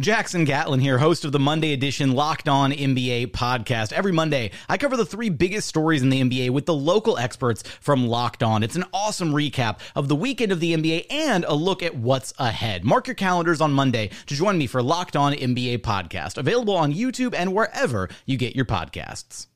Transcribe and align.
Jackson 0.00 0.44
Gatlin 0.44 0.80
here, 0.80 0.98
host 0.98 1.24
of 1.24 1.30
the 1.30 1.38
Monday 1.38 1.72
edition 1.72 2.14
Locked 2.14 2.48
On 2.48 2.72
NBA 2.72 3.28
podcast. 3.28 3.92
Every 3.92 4.10
Monday, 4.10 4.50
I 4.68 4.76
cover 4.76 4.96
the 4.96 5.06
three 5.06 5.28
biggest 5.28 5.68
stories 5.68 6.02
in 6.02 6.08
the 6.08 6.20
NBA 6.20 6.50
with 6.50 6.66
the 6.66 6.74
local 6.74 7.16
experts 7.16 7.62
from 7.80 8.08
Locked 8.08 8.42
On. 8.42 8.64
It's 8.64 8.74
an 8.74 8.86
awesome 8.92 9.30
recap 9.30 9.78
of 9.94 10.08
the 10.08 10.16
weekend 10.16 10.50
of 10.50 10.58
the 10.58 10.74
NBA 10.74 11.06
and 11.10 11.44
a 11.44 11.54
look 11.54 11.80
at 11.80 11.94
what's 11.94 12.34
ahead. 12.40 12.84
Mark 12.84 13.06
your 13.06 13.14
calendars 13.14 13.60
on 13.60 13.72
Monday 13.72 14.10
to 14.26 14.34
join 14.34 14.58
me 14.58 14.66
for 14.66 14.82
Locked 14.82 15.14
On 15.14 15.32
NBA 15.32 15.78
podcast, 15.82 16.38
available 16.38 16.74
on 16.74 16.92
YouTube 16.92 17.32
and 17.32 17.54
wherever 17.54 18.08
you 18.26 18.36
get 18.36 18.56
your 18.56 18.64
podcasts. 18.64 19.46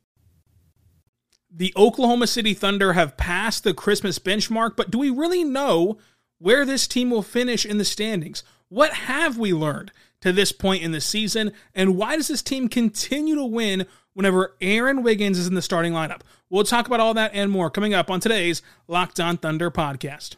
The 1.50 1.72
Oklahoma 1.76 2.28
City 2.28 2.54
Thunder 2.54 2.92
have 2.92 3.16
passed 3.16 3.64
the 3.64 3.74
Christmas 3.74 4.20
benchmark, 4.20 4.76
but 4.76 4.92
do 4.92 4.98
we 4.98 5.10
really 5.10 5.42
know 5.42 5.98
where 6.38 6.64
this 6.64 6.86
team 6.86 7.10
will 7.10 7.22
finish 7.22 7.66
in 7.66 7.78
the 7.78 7.84
standings? 7.84 8.44
What 8.68 8.92
have 8.92 9.36
we 9.36 9.52
learned? 9.52 9.90
To 10.20 10.32
this 10.32 10.52
point 10.52 10.82
in 10.82 10.92
the 10.92 11.00
season? 11.00 11.52
And 11.74 11.96
why 11.96 12.16
does 12.16 12.28
this 12.28 12.42
team 12.42 12.68
continue 12.68 13.34
to 13.34 13.44
win 13.44 13.86
whenever 14.14 14.54
Aaron 14.60 15.02
Wiggins 15.02 15.38
is 15.38 15.46
in 15.46 15.54
the 15.54 15.62
starting 15.62 15.92
lineup? 15.92 16.20
We'll 16.50 16.64
talk 16.64 16.86
about 16.86 17.00
all 17.00 17.14
that 17.14 17.32
and 17.34 17.50
more 17.50 17.70
coming 17.70 17.94
up 17.94 18.10
on 18.10 18.20
today's 18.20 18.62
Locked 18.86 19.20
On 19.20 19.36
Thunder 19.36 19.70
podcast. 19.70 20.36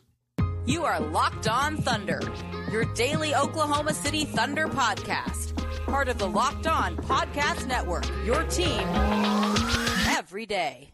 You 0.66 0.84
are 0.84 1.00
Locked 1.00 1.48
On 1.48 1.76
Thunder, 1.78 2.20
your 2.70 2.84
daily 2.94 3.34
Oklahoma 3.34 3.94
City 3.94 4.24
Thunder 4.24 4.68
podcast. 4.68 5.56
Part 5.86 6.08
of 6.08 6.18
the 6.18 6.28
Locked 6.28 6.66
On 6.66 6.96
Podcast 6.96 7.66
Network, 7.66 8.06
your 8.24 8.44
team 8.44 8.86
every 10.06 10.46
day. 10.46 10.90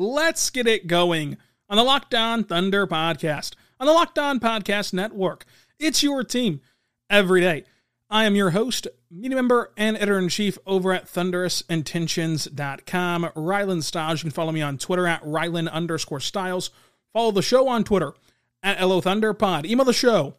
Let's 0.00 0.48
get 0.48 0.66
it 0.66 0.86
going 0.86 1.36
on 1.68 1.76
the 1.76 1.84
Locked 1.84 2.14
On 2.14 2.42
Thunder 2.42 2.86
podcast, 2.86 3.52
on 3.78 3.86
the 3.86 3.92
Locked 3.92 4.18
On 4.18 4.40
Podcast 4.40 4.94
Network. 4.94 5.44
It's 5.78 6.02
your 6.02 6.24
team 6.24 6.62
every 7.10 7.42
day. 7.42 7.64
I 8.08 8.24
am 8.24 8.34
your 8.34 8.48
host, 8.48 8.86
media 9.10 9.36
member, 9.36 9.74
and 9.76 9.98
editor 9.98 10.18
in 10.18 10.30
chief 10.30 10.56
over 10.64 10.94
at 10.94 11.04
thunderousintentions.com. 11.04 13.24
Rylan 13.36 13.82
Stiles. 13.82 14.20
You 14.20 14.30
can 14.30 14.34
follow 14.34 14.52
me 14.52 14.62
on 14.62 14.78
Twitter 14.78 15.06
at 15.06 15.22
Rylan 15.22 15.70
underscore 15.70 16.20
Stiles. 16.20 16.70
Follow 17.12 17.30
the 17.30 17.42
show 17.42 17.68
on 17.68 17.84
Twitter 17.84 18.14
at 18.62 18.80
LO 18.80 19.02
Thunderpod. 19.02 19.66
Email 19.66 19.84
the 19.84 19.92
show, 19.92 20.36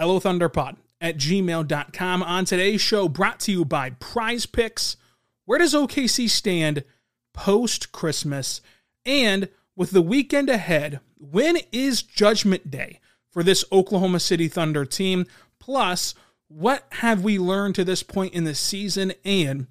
LO 0.00 0.18
Thunderpod 0.18 0.78
at 1.00 1.16
gmail.com. 1.16 2.22
On 2.24 2.44
today's 2.44 2.80
show, 2.80 3.08
brought 3.08 3.38
to 3.38 3.52
you 3.52 3.64
by 3.64 3.90
Prize 3.90 4.46
Picks. 4.46 4.96
Where 5.44 5.60
does 5.60 5.74
OKC 5.74 6.28
stand 6.28 6.82
post 7.32 7.92
Christmas? 7.92 8.60
And 9.06 9.48
with 9.74 9.92
the 9.92 10.02
weekend 10.02 10.50
ahead, 10.50 11.00
when 11.16 11.58
is 11.72 12.02
Judgment 12.02 12.70
Day 12.70 13.00
for 13.30 13.42
this 13.42 13.64
Oklahoma 13.72 14.20
City 14.20 14.48
Thunder 14.48 14.84
team? 14.84 15.26
Plus, 15.60 16.14
what 16.48 16.84
have 16.92 17.22
we 17.22 17.38
learned 17.38 17.76
to 17.76 17.84
this 17.84 18.02
point 18.02 18.34
in 18.34 18.44
the 18.44 18.54
season? 18.54 19.12
And 19.24 19.68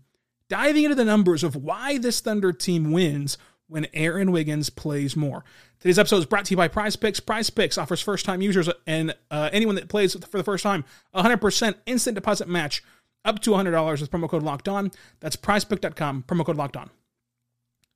diving 0.49 0.85
into 0.85 0.95
the 0.95 1.05
numbers 1.05 1.43
of 1.43 1.55
why 1.55 1.97
this 1.97 2.21
Thunder 2.21 2.53
team 2.53 2.91
wins 2.91 3.37
when 3.67 3.87
Aaron 3.93 4.31
Wiggins 4.31 4.69
plays 4.69 5.15
more. 5.15 5.43
Today's 5.79 5.99
episode 5.99 6.17
is 6.17 6.25
brought 6.25 6.45
to 6.45 6.51
you 6.51 6.57
by 6.57 6.67
Prize 6.67 6.95
Picks. 6.95 7.19
Prize 7.19 7.49
Picks 7.49 7.77
offers 7.77 8.01
first 8.01 8.25
time 8.25 8.41
users 8.41 8.69
and 8.85 9.15
uh, 9.31 9.49
anyone 9.51 9.75
that 9.75 9.89
plays 9.89 10.13
for 10.13 10.37
the 10.37 10.43
first 10.43 10.63
time 10.63 10.85
100% 11.13 11.75
instant 11.85 12.15
deposit 12.15 12.47
match 12.47 12.83
up 13.23 13.39
to 13.39 13.51
$100 13.51 14.01
with 14.01 14.11
promo 14.11 14.29
code 14.29 14.43
locked 14.43 14.69
on. 14.69 14.91
That's 15.19 15.35
prizepick.com, 15.35 16.25
promo 16.27 16.45
code 16.45 16.57
locked 16.57 16.77
on. 16.77 16.91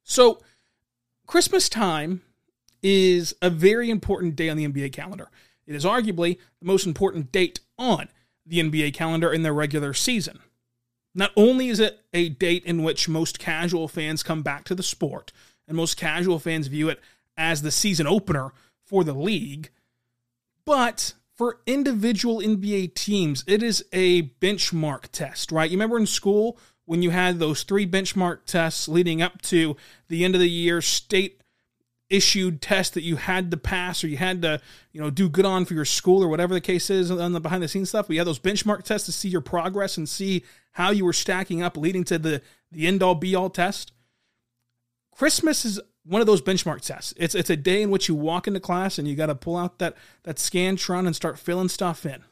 So, 0.03 0.41
Christmas 1.29 1.69
time 1.69 2.23
is 2.81 3.35
a 3.39 3.51
very 3.51 3.91
important 3.91 4.35
day 4.35 4.49
on 4.49 4.57
the 4.57 4.67
NBA 4.67 4.91
calendar. 4.91 5.29
It 5.67 5.75
is 5.75 5.85
arguably 5.85 6.39
the 6.59 6.65
most 6.65 6.87
important 6.87 7.31
date 7.31 7.59
on 7.77 8.09
the 8.47 8.57
NBA 8.57 8.95
calendar 8.95 9.31
in 9.31 9.43
the 9.43 9.53
regular 9.53 9.93
season. 9.93 10.39
Not 11.13 11.29
only 11.37 11.69
is 11.69 11.79
it 11.79 11.99
a 12.15 12.29
date 12.29 12.65
in 12.65 12.81
which 12.81 13.07
most 13.07 13.37
casual 13.37 13.87
fans 13.87 14.23
come 14.23 14.41
back 14.41 14.63
to 14.63 14.73
the 14.73 14.81
sport, 14.81 15.31
and 15.67 15.77
most 15.77 15.97
casual 15.97 16.39
fans 16.39 16.65
view 16.65 16.89
it 16.89 16.99
as 17.37 17.61
the 17.61 17.69
season 17.69 18.07
opener 18.07 18.51
for 18.83 19.03
the 19.03 19.13
league, 19.13 19.69
but 20.65 21.13
for 21.35 21.59
individual 21.67 22.39
NBA 22.39 22.95
teams, 22.95 23.43
it 23.45 23.61
is 23.61 23.85
a 23.93 24.23
benchmark 24.41 25.09
test, 25.11 25.51
right? 25.51 25.69
You 25.69 25.77
remember 25.77 25.99
in 25.99 26.07
school 26.07 26.57
when 26.89 27.03
you 27.03 27.11
had 27.11 27.37
those 27.37 27.61
three 27.61 27.85
benchmark 27.85 28.45
tests 28.45 28.87
leading 28.87 29.21
up 29.21 29.41
to 29.43 29.77
the 30.07 30.25
end 30.25 30.33
of 30.33 30.41
the 30.41 30.49
year 30.49 30.81
state 30.81 31.41
issued 32.09 32.59
test 32.59 32.95
that 32.95 33.03
you 33.03 33.15
had 33.15 33.51
to 33.51 33.57
pass 33.57 34.03
or 34.03 34.07
you 34.07 34.17
had 34.17 34.41
to 34.41 34.59
you 34.91 34.99
know 34.99 35.11
do 35.11 35.29
good 35.29 35.45
on 35.45 35.63
for 35.63 35.75
your 35.75 35.85
school 35.85 36.23
or 36.23 36.27
whatever 36.27 36.55
the 36.55 36.61
case 36.61 36.89
is 36.89 37.11
on 37.11 37.33
the 37.33 37.39
behind 37.39 37.61
the 37.61 37.67
scenes 37.67 37.89
stuff 37.89 38.09
we 38.09 38.17
had 38.17 38.25
those 38.25 38.39
benchmark 38.39 38.81
tests 38.81 39.05
to 39.05 39.11
see 39.11 39.29
your 39.29 39.41
progress 39.41 39.95
and 39.97 40.09
see 40.09 40.43
how 40.71 40.91
you 40.91 41.05
were 41.05 41.13
stacking 41.13 41.61
up 41.61 41.77
leading 41.77 42.03
to 42.03 42.17
the 42.17 42.41
the 42.71 42.87
end 42.87 43.01
all 43.03 43.15
be 43.15 43.35
all 43.35 43.49
test. 43.49 43.91
Christmas 45.11 45.65
is 45.65 45.79
one 46.05 46.21
of 46.21 46.27
those 46.27 46.41
benchmark 46.41 46.81
tests. 46.81 47.13
It's 47.17 47.35
it's 47.35 47.49
a 47.49 47.57
day 47.57 47.81
in 47.81 47.91
which 47.91 48.07
you 48.07 48.15
walk 48.15 48.47
into 48.47 48.59
class 48.59 48.97
and 48.97 49.07
you 49.07 49.15
got 49.15 49.27
to 49.27 49.35
pull 49.35 49.57
out 49.57 49.79
that 49.79 49.95
that 50.23 50.37
scantron 50.37 51.05
and 51.05 51.15
start 51.15 51.39
filling 51.39 51.69
stuff 51.69 52.05
in. 52.05 52.23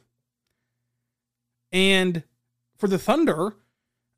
And 1.70 2.22
for 2.76 2.88
the 2.88 2.98
thunder 2.98 3.56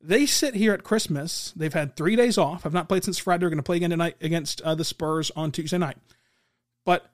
they 0.03 0.25
sit 0.25 0.55
here 0.55 0.73
at 0.73 0.83
Christmas. 0.83 1.53
They've 1.55 1.73
had 1.73 1.95
three 1.95 2.15
days 2.15 2.37
off. 2.37 2.65
I've 2.65 2.73
not 2.73 2.89
played 2.89 3.03
since 3.03 3.17
Friday. 3.17 3.41
They're 3.41 3.49
going 3.49 3.57
to 3.57 3.63
play 3.63 3.77
again 3.77 3.91
tonight 3.91 4.17
against 4.21 4.61
uh, 4.61 4.75
the 4.75 4.85
Spurs 4.85 5.31
on 5.35 5.51
Tuesday 5.51 5.77
night. 5.77 5.97
But 6.85 7.11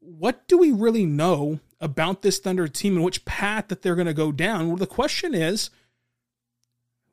what 0.00 0.46
do 0.48 0.58
we 0.58 0.70
really 0.70 1.06
know 1.06 1.60
about 1.80 2.22
this 2.22 2.38
Thunder 2.38 2.68
team 2.68 2.96
and 2.96 3.04
which 3.04 3.24
path 3.24 3.68
that 3.68 3.82
they're 3.82 3.94
going 3.94 4.06
to 4.06 4.14
go 4.14 4.32
down? 4.32 4.68
Well, 4.68 4.76
the 4.76 4.86
question 4.86 5.34
is, 5.34 5.70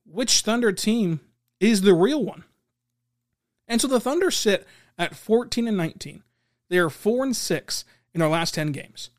which 0.06 0.42
Thunder 0.42 0.72
team 0.72 1.20
is 1.60 1.82
the 1.82 1.94
real 1.94 2.24
one? 2.24 2.44
And 3.68 3.82
so 3.82 3.88
the 3.88 4.00
Thunder 4.00 4.32
sit 4.32 4.66
at 4.98 5.16
14 5.16 5.68
and 5.68 5.78
19. 5.78 6.24
They 6.70 6.78
are 6.78 6.90
4 6.90 7.26
and 7.26 7.36
6 7.36 7.86
in 8.14 8.20
their 8.20 8.30
last 8.30 8.54
10 8.54 8.72
games. 8.72 9.10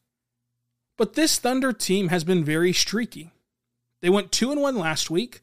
But 0.97 1.15
this 1.15 1.38
Thunder 1.38 1.72
team 1.72 2.09
has 2.09 2.25
been 2.25 2.44
very 2.44 2.72
streaky. 2.72 3.30
They 4.00 4.10
went 4.10 4.32
2 4.32 4.50
and 4.50 4.60
1 4.60 4.76
last 4.76 5.10
week. 5.10 5.42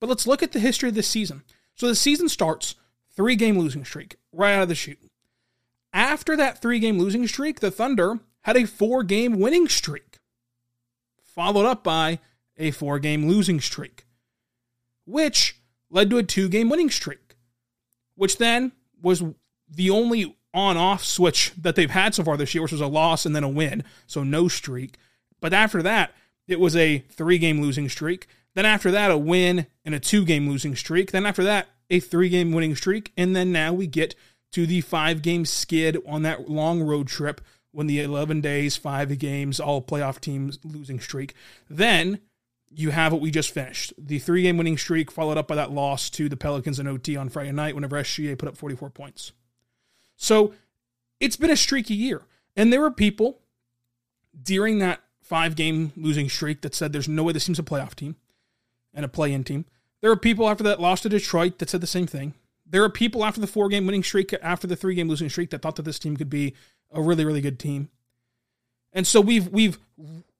But 0.00 0.08
let's 0.08 0.26
look 0.26 0.42
at 0.42 0.52
the 0.52 0.60
history 0.60 0.88
of 0.88 0.94
this 0.94 1.08
season. 1.08 1.42
So 1.74 1.86
the 1.86 1.94
season 1.94 2.28
starts 2.28 2.74
three 3.14 3.36
game 3.36 3.58
losing 3.58 3.84
streak 3.84 4.16
right 4.32 4.54
out 4.54 4.62
of 4.62 4.68
the 4.68 4.74
chute. 4.74 4.98
After 5.92 6.36
that 6.36 6.60
three 6.60 6.78
game 6.78 6.98
losing 6.98 7.26
streak, 7.26 7.60
the 7.60 7.70
Thunder 7.70 8.20
had 8.42 8.56
a 8.56 8.66
four 8.66 9.02
game 9.02 9.38
winning 9.38 9.68
streak, 9.68 10.18
followed 11.22 11.66
up 11.66 11.82
by 11.82 12.18
a 12.56 12.70
four 12.70 12.98
game 12.98 13.28
losing 13.28 13.60
streak, 13.60 14.06
which 15.06 15.60
led 15.90 16.10
to 16.10 16.18
a 16.18 16.22
two 16.22 16.48
game 16.48 16.68
winning 16.68 16.90
streak, 16.90 17.36
which 18.14 18.38
then 18.38 18.72
was 19.00 19.22
the 19.68 19.90
only 19.90 20.36
on 20.54 20.76
off 20.76 21.04
switch 21.04 21.52
that 21.56 21.76
they've 21.76 21.90
had 21.90 22.14
so 22.14 22.24
far 22.24 22.36
this 22.36 22.54
year, 22.54 22.62
which 22.62 22.72
was 22.72 22.80
a 22.80 22.86
loss 22.86 23.26
and 23.26 23.34
then 23.34 23.44
a 23.44 23.48
win. 23.48 23.84
So 24.06 24.22
no 24.22 24.48
streak. 24.48 24.96
But 25.40 25.52
after 25.52 25.82
that, 25.82 26.12
it 26.46 26.58
was 26.58 26.74
a 26.74 26.98
three 27.10 27.38
game 27.38 27.60
losing 27.60 27.88
streak. 27.88 28.26
Then 28.54 28.66
after 28.66 28.90
that, 28.90 29.10
a 29.10 29.18
win 29.18 29.66
and 29.84 29.94
a 29.94 30.00
two 30.00 30.24
game 30.24 30.48
losing 30.48 30.74
streak. 30.74 31.12
Then 31.12 31.26
after 31.26 31.44
that, 31.44 31.68
a 31.90 32.00
three 32.00 32.28
game 32.28 32.52
winning 32.52 32.74
streak. 32.76 33.12
And 33.16 33.34
then 33.34 33.52
now 33.52 33.72
we 33.72 33.86
get 33.86 34.14
to 34.52 34.66
the 34.66 34.80
five 34.80 35.22
game 35.22 35.44
skid 35.44 35.98
on 36.06 36.22
that 36.22 36.48
long 36.48 36.82
road 36.82 37.08
trip 37.08 37.40
when 37.70 37.86
the 37.86 38.00
11 38.00 38.40
days, 38.40 38.76
five 38.76 39.16
games, 39.18 39.60
all 39.60 39.82
playoff 39.82 40.20
teams 40.20 40.58
losing 40.64 41.00
streak. 41.00 41.34
Then 41.68 42.20
you 42.70 42.90
have 42.90 43.12
what 43.12 43.22
we 43.22 43.30
just 43.30 43.52
finished 43.52 43.92
the 43.96 44.18
three 44.18 44.42
game 44.42 44.56
winning 44.56 44.78
streak, 44.78 45.10
followed 45.10 45.38
up 45.38 45.48
by 45.48 45.54
that 45.54 45.72
loss 45.72 46.10
to 46.10 46.28
the 46.28 46.36
Pelicans 46.36 46.78
in 46.78 46.86
OT 46.86 47.16
on 47.16 47.28
Friday 47.28 47.52
night 47.52 47.74
whenever 47.74 47.96
SGA 47.96 48.38
put 48.38 48.48
up 48.48 48.56
44 48.56 48.90
points. 48.90 49.32
So 50.16 50.54
it's 51.20 51.36
been 51.36 51.50
a 51.50 51.56
streaky 51.56 51.94
year. 51.94 52.22
And 52.56 52.72
there 52.72 52.80
were 52.80 52.90
people 52.90 53.40
during 54.40 54.78
that 54.80 55.00
five 55.22 55.54
game 55.54 55.92
losing 55.96 56.28
streak 56.28 56.62
that 56.62 56.74
said 56.74 56.92
there's 56.92 57.08
no 57.08 57.22
way 57.22 57.32
this 57.32 57.44
team's 57.44 57.58
a 57.58 57.62
playoff 57.62 57.94
team 57.94 58.16
and 58.94 59.04
a 59.04 59.08
play 59.08 59.32
in 59.32 59.44
team. 59.44 59.64
There 60.00 60.10
are 60.10 60.16
people 60.16 60.48
after 60.48 60.64
that 60.64 60.80
loss 60.80 61.00
to 61.02 61.08
Detroit 61.08 61.58
that 61.58 61.70
said 61.70 61.80
the 61.80 61.86
same 61.86 62.06
thing. 62.06 62.34
There 62.66 62.84
are 62.84 62.90
people 62.90 63.24
after 63.24 63.40
the 63.40 63.46
four 63.46 63.68
game 63.68 63.86
winning 63.86 64.02
streak, 64.02 64.34
after 64.42 64.66
the 64.66 64.76
three 64.76 64.94
game 64.94 65.08
losing 65.08 65.28
streak, 65.28 65.50
that 65.50 65.62
thought 65.62 65.76
that 65.76 65.82
this 65.82 65.98
team 65.98 66.16
could 66.16 66.30
be 66.30 66.54
a 66.92 67.02
really, 67.02 67.24
really 67.24 67.40
good 67.40 67.58
team. 67.58 67.88
And 68.92 69.06
so 69.06 69.20
we've 69.20 69.48
we've 69.48 69.78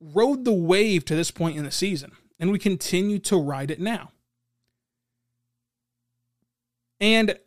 rode 0.00 0.44
the 0.44 0.52
wave 0.52 1.04
to 1.06 1.16
this 1.16 1.30
point 1.30 1.56
in 1.56 1.64
the 1.64 1.70
season, 1.70 2.12
and 2.38 2.50
we 2.50 2.58
continue 2.58 3.18
to 3.20 3.36
ride 3.36 3.70
it 3.70 3.80
now. 3.80 4.12
And 7.00 7.38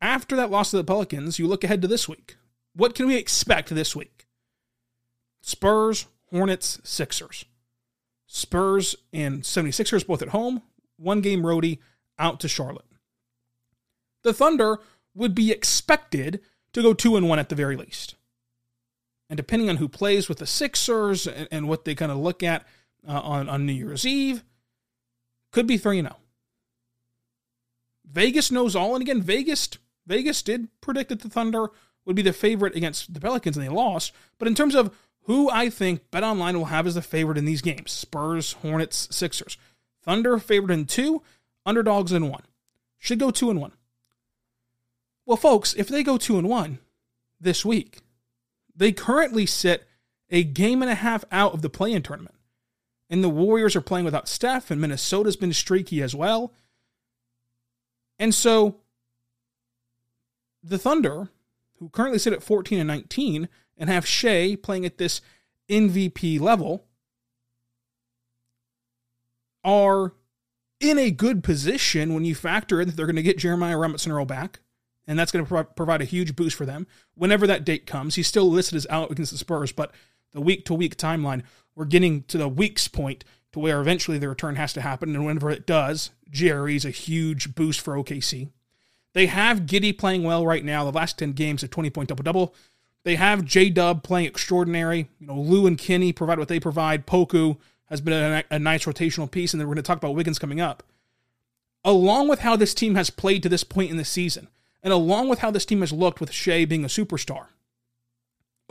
after 0.00 0.36
that 0.36 0.50
loss 0.50 0.70
to 0.70 0.76
the 0.76 0.84
Pelicans, 0.84 1.38
you 1.38 1.46
look 1.46 1.64
ahead 1.64 1.82
to 1.82 1.88
this 1.88 2.08
week. 2.08 2.36
What 2.74 2.94
can 2.94 3.06
we 3.06 3.16
expect 3.16 3.70
this 3.70 3.96
week? 3.96 4.26
Spurs, 5.42 6.06
Hornets, 6.30 6.80
Sixers. 6.84 7.44
Spurs 8.32 8.94
and 9.12 9.42
76ers 9.42 10.06
both 10.06 10.22
at 10.22 10.28
home, 10.28 10.62
one 10.96 11.20
game 11.20 11.42
roadie 11.42 11.80
out 12.16 12.38
to 12.38 12.46
Charlotte. 12.46 12.84
The 14.22 14.32
Thunder 14.32 14.78
would 15.16 15.34
be 15.34 15.50
expected 15.50 16.40
to 16.72 16.80
go 16.80 16.94
2 16.94 17.16
and 17.16 17.28
1 17.28 17.40
at 17.40 17.48
the 17.48 17.56
very 17.56 17.74
least. 17.74 18.14
And 19.28 19.36
depending 19.36 19.68
on 19.68 19.78
who 19.78 19.88
plays 19.88 20.28
with 20.28 20.38
the 20.38 20.46
Sixers 20.46 21.26
and, 21.26 21.48
and 21.50 21.68
what 21.68 21.84
they 21.84 21.96
kind 21.96 22.12
of 22.12 22.18
look 22.18 22.44
at 22.44 22.64
uh, 23.06 23.20
on, 23.20 23.48
on 23.48 23.66
New 23.66 23.72
Year's 23.72 24.06
Eve, 24.06 24.44
could 25.50 25.66
be 25.66 25.76
3 25.76 26.00
0. 26.00 26.16
Vegas 28.08 28.52
knows 28.52 28.76
all. 28.76 28.94
And 28.94 29.02
again, 29.02 29.22
Vegas 29.22 29.70
Vegas 30.06 30.40
did 30.42 30.68
predict 30.80 31.08
that 31.08 31.20
the 31.20 31.28
Thunder 31.28 31.70
would 32.04 32.14
be 32.14 32.22
the 32.22 32.32
favorite 32.32 32.76
against 32.76 33.12
the 33.12 33.20
Pelicans 33.20 33.56
and 33.56 33.66
they 33.66 33.70
lost. 33.70 34.12
But 34.38 34.46
in 34.46 34.54
terms 34.54 34.76
of 34.76 34.96
who 35.24 35.50
I 35.50 35.70
think 35.70 36.10
BetOnline 36.10 36.54
will 36.54 36.66
have 36.66 36.86
as 36.86 36.94
the 36.94 37.02
favorite 37.02 37.38
in 37.38 37.44
these 37.44 37.62
games 37.62 37.90
Spurs, 37.92 38.52
Hornets, 38.54 39.08
Sixers. 39.10 39.56
Thunder 40.02 40.38
favored 40.38 40.70
in 40.70 40.86
two, 40.86 41.22
underdogs 41.66 42.12
in 42.12 42.28
one. 42.28 42.42
Should 42.98 43.18
go 43.18 43.30
two 43.30 43.50
and 43.50 43.60
one. 43.60 43.72
Well, 45.26 45.36
folks, 45.36 45.74
if 45.74 45.88
they 45.88 46.02
go 46.02 46.16
two 46.16 46.38
and 46.38 46.48
one 46.48 46.78
this 47.40 47.64
week, 47.64 48.00
they 48.74 48.92
currently 48.92 49.46
sit 49.46 49.86
a 50.30 50.42
game 50.42 50.82
and 50.82 50.90
a 50.90 50.96
half 50.96 51.24
out 51.30 51.52
of 51.52 51.62
the 51.62 51.70
play 51.70 51.92
in 51.92 52.02
tournament. 52.02 52.34
And 53.08 53.22
the 53.22 53.28
Warriors 53.28 53.74
are 53.74 53.80
playing 53.80 54.04
without 54.04 54.28
Steph, 54.28 54.70
and 54.70 54.80
Minnesota's 54.80 55.36
been 55.36 55.52
streaky 55.52 56.02
as 56.02 56.14
well. 56.14 56.52
And 58.18 58.34
so 58.34 58.76
the 60.62 60.78
Thunder, 60.78 61.28
who 61.80 61.88
currently 61.88 62.18
sit 62.18 62.32
at 62.32 62.42
14 62.42 62.78
and 62.78 62.86
19 62.86 63.48
and 63.76 63.90
have 63.90 64.06
Shai 64.06 64.56
playing 64.62 64.86
at 64.86 64.98
this 64.98 65.20
MVP 65.68 66.38
level, 66.38 66.84
are 69.64 70.12
in 70.78 70.98
a 70.98 71.10
good 71.10 71.42
position 71.42 72.14
when 72.14 72.24
you 72.24 72.34
factor 72.34 72.80
in 72.80 72.88
that 72.88 72.96
they're 72.96 73.06
going 73.06 73.16
to 73.16 73.22
get 73.22 73.38
Jeremiah 73.38 73.78
Robinson 73.78 74.12
Earl 74.12 74.24
back, 74.26 74.60
and 75.06 75.18
that's 75.18 75.32
going 75.32 75.44
to 75.44 75.48
pro- 75.48 75.64
provide 75.64 76.00
a 76.00 76.06
huge 76.06 76.36
boost 76.36 76.56
for 76.56 76.66
them. 76.66 76.86
Whenever 77.14 77.46
that 77.46 77.64
date 77.64 77.86
comes, 77.86 78.14
he's 78.14 78.28
still 78.28 78.48
listed 78.48 78.76
as 78.76 78.86
out 78.88 79.10
against 79.10 79.32
the 79.32 79.38
Spurs, 79.38 79.72
but 79.72 79.92
the 80.32 80.40
week 80.40 80.64
to 80.66 80.74
week 80.74 80.96
timeline, 80.96 81.42
we're 81.74 81.84
getting 81.84 82.22
to 82.24 82.38
the 82.38 82.48
week's 82.48 82.88
point 82.88 83.24
to 83.52 83.58
where 83.58 83.80
eventually 83.80 84.18
the 84.18 84.28
return 84.28 84.56
has 84.56 84.72
to 84.74 84.80
happen, 84.80 85.14
and 85.14 85.24
whenever 85.24 85.50
it 85.50 85.66
does, 85.66 86.10
Jerry 86.30 86.76
is 86.76 86.84
a 86.84 86.90
huge 86.90 87.54
boost 87.54 87.80
for 87.80 87.96
OKC. 87.96 88.50
They 89.12 89.26
have 89.26 89.60
Giddey 89.60 89.96
playing 89.96 90.22
well 90.22 90.46
right 90.46 90.64
now. 90.64 90.84
The 90.84 90.96
last 90.96 91.18
10 91.18 91.32
games, 91.32 91.62
a 91.62 91.68
20 91.68 91.90
point 91.90 92.08
double 92.08 92.22
double. 92.22 92.54
They 93.02 93.16
have 93.16 93.44
J 93.44 93.70
Dub 93.70 94.02
playing 94.02 94.26
extraordinary. 94.26 95.08
You 95.18 95.26
know, 95.26 95.40
Lou 95.40 95.66
and 95.66 95.78
Kenny 95.78 96.12
provide 96.12 96.38
what 96.38 96.48
they 96.48 96.60
provide. 96.60 97.06
Poku 97.06 97.56
has 97.86 98.00
been 98.00 98.12
a, 98.12 98.44
a 98.50 98.58
nice 98.58 98.84
rotational 98.84 99.30
piece, 99.30 99.52
and 99.52 99.60
then 99.60 99.66
we're 99.66 99.74
going 99.74 99.82
to 99.82 99.86
talk 99.86 99.98
about 99.98 100.14
Wiggins 100.14 100.38
coming 100.38 100.60
up. 100.60 100.82
Along 101.82 102.28
with 102.28 102.40
how 102.40 102.56
this 102.56 102.74
team 102.74 102.94
has 102.94 103.08
played 103.08 103.42
to 103.42 103.48
this 103.48 103.64
point 103.64 103.90
in 103.90 103.96
the 103.96 104.04
season, 104.04 104.48
and 104.82 104.92
along 104.92 105.28
with 105.28 105.38
how 105.38 105.50
this 105.50 105.64
team 105.64 105.80
has 105.80 105.92
looked 105.92 106.20
with 106.20 106.30
Shai 106.30 106.66
being 106.66 106.84
a 106.84 106.88
superstar, 106.88 107.46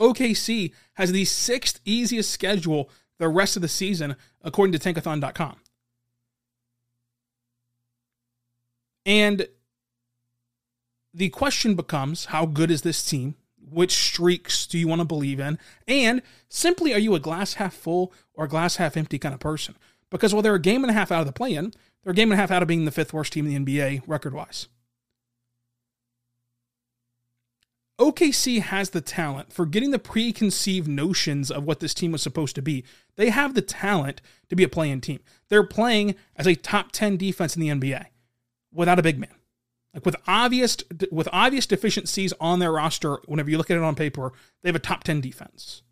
OKC 0.00 0.72
has 0.94 1.12
the 1.12 1.24
sixth 1.24 1.80
easiest 1.84 2.30
schedule 2.30 2.88
the 3.18 3.28
rest 3.28 3.56
of 3.56 3.62
the 3.62 3.68
season, 3.68 4.16
according 4.42 4.72
to 4.72 4.78
tankathon.com. 4.78 5.56
And 9.04 9.48
the 11.12 11.28
question 11.30 11.74
becomes 11.74 12.26
how 12.26 12.46
good 12.46 12.70
is 12.70 12.82
this 12.82 13.04
team? 13.04 13.34
Which 13.58 13.92
streaks 13.92 14.66
do 14.66 14.78
you 14.78 14.88
want 14.88 15.00
to 15.00 15.04
believe 15.04 15.38
in? 15.38 15.58
And 15.86 16.22
simply, 16.48 16.92
are 16.92 16.98
you 16.98 17.14
a 17.14 17.20
glass 17.20 17.54
half 17.54 17.74
full 17.74 18.12
or 18.34 18.46
glass 18.46 18.76
half 18.76 18.96
empty 18.96 19.18
kind 19.18 19.34
of 19.34 19.40
person? 19.40 19.76
Because 20.10 20.32
while 20.32 20.42
they're 20.42 20.54
a 20.54 20.60
game 20.60 20.82
and 20.82 20.90
a 20.90 20.94
half 20.94 21.12
out 21.12 21.20
of 21.20 21.26
the 21.26 21.32
play 21.32 21.54
in, 21.54 21.72
they're 22.02 22.12
a 22.12 22.16
game 22.16 22.32
and 22.32 22.38
a 22.38 22.40
half 22.40 22.50
out 22.50 22.62
of 22.62 22.68
being 22.68 22.84
the 22.84 22.90
fifth 22.90 23.12
worst 23.12 23.32
team 23.32 23.46
in 23.46 23.64
the 23.64 23.78
NBA 23.80 24.02
record 24.06 24.34
wise. 24.34 24.68
OKC 28.00 28.62
has 28.62 28.90
the 28.90 29.02
talent 29.02 29.52
for 29.52 29.66
getting 29.66 29.90
the 29.90 29.98
preconceived 29.98 30.88
notions 30.88 31.50
of 31.50 31.64
what 31.64 31.80
this 31.80 31.92
team 31.92 32.12
was 32.12 32.22
supposed 32.22 32.54
to 32.54 32.62
be. 32.62 32.82
They 33.16 33.28
have 33.28 33.54
the 33.54 33.60
talent 33.60 34.22
to 34.48 34.56
be 34.56 34.64
a 34.64 34.70
play-in 34.70 35.02
team. 35.02 35.20
They're 35.48 35.62
playing 35.62 36.14
as 36.34 36.46
a 36.46 36.54
top 36.54 36.92
10 36.92 37.18
defense 37.18 37.56
in 37.56 37.60
the 37.60 37.68
NBA 37.68 38.06
without 38.72 38.98
a 38.98 39.02
big 39.02 39.18
man. 39.18 39.34
Like 39.94 40.06
with 40.06 40.16
obvious 40.26 40.76
with 41.10 41.28
obvious 41.32 41.66
deficiencies 41.66 42.32
on 42.40 42.60
their 42.60 42.72
roster, 42.72 43.16
whenever 43.26 43.50
you 43.50 43.58
look 43.58 43.70
at 43.70 43.76
it 43.76 43.82
on 43.82 43.94
paper, 43.94 44.32
they 44.62 44.68
have 44.68 44.76
a 44.76 44.80
top 44.80 45.04
10 45.04 45.20
defense. 45.20 45.82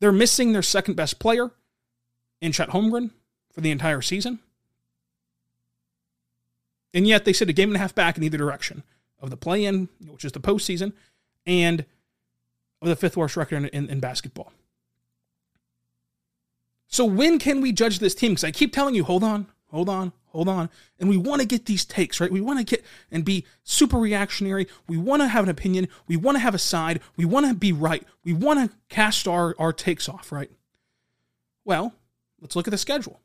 They're 0.00 0.10
missing 0.10 0.52
their 0.52 0.62
second 0.62 0.94
best 0.94 1.18
player 1.18 1.50
in 2.40 2.52
Chet 2.52 2.70
Holmgren 2.70 3.10
for 3.52 3.60
the 3.60 3.70
entire 3.70 4.00
season. 4.00 4.40
And 6.94 7.06
yet 7.06 7.24
they 7.24 7.32
sit 7.32 7.48
a 7.48 7.52
game 7.52 7.68
and 7.68 7.76
a 7.76 7.78
half 7.78 7.94
back 7.94 8.16
in 8.16 8.24
either 8.24 8.38
direction 8.38 8.82
of 9.20 9.30
the 9.30 9.36
play 9.36 9.64
in, 9.64 9.88
which 10.06 10.24
is 10.24 10.32
the 10.32 10.40
postseason, 10.40 10.92
and 11.46 11.84
of 12.80 12.88
the 12.88 12.96
fifth 12.96 13.16
worst 13.16 13.36
record 13.36 13.56
in, 13.56 13.66
in, 13.66 13.88
in 13.88 14.00
basketball. 14.00 14.52
So 16.88 17.04
when 17.04 17.38
can 17.38 17.60
we 17.60 17.72
judge 17.72 18.00
this 18.00 18.14
team? 18.14 18.32
Because 18.32 18.44
I 18.44 18.50
keep 18.50 18.72
telling 18.72 18.94
you, 18.94 19.04
hold 19.04 19.24
on, 19.24 19.46
hold 19.72 19.88
on, 19.88 20.12
hold 20.26 20.48
on. 20.48 20.68
And 21.00 21.08
we 21.08 21.16
want 21.16 21.40
to 21.40 21.46
get 21.46 21.66
these 21.66 21.84
takes, 21.84 22.20
right? 22.20 22.30
We 22.30 22.40
want 22.40 22.58
to 22.58 22.64
get 22.64 22.84
and 23.10 23.24
be 23.24 23.46
super 23.64 23.96
reactionary. 23.96 24.68
We 24.86 24.98
want 24.98 25.22
to 25.22 25.28
have 25.28 25.44
an 25.44 25.50
opinion. 25.50 25.88
We 26.06 26.16
want 26.16 26.36
to 26.36 26.40
have 26.40 26.54
a 26.54 26.58
side. 26.58 27.00
We 27.16 27.24
want 27.24 27.46
to 27.46 27.54
be 27.54 27.72
right. 27.72 28.04
We 28.22 28.32
want 28.32 28.70
to 28.70 28.76
cast 28.88 29.26
our, 29.26 29.56
our 29.58 29.72
takes 29.72 30.08
off, 30.08 30.30
right? 30.30 30.50
Well, 31.64 31.94
let's 32.40 32.54
look 32.54 32.68
at 32.68 32.70
the 32.70 32.78
schedule. 32.78 33.20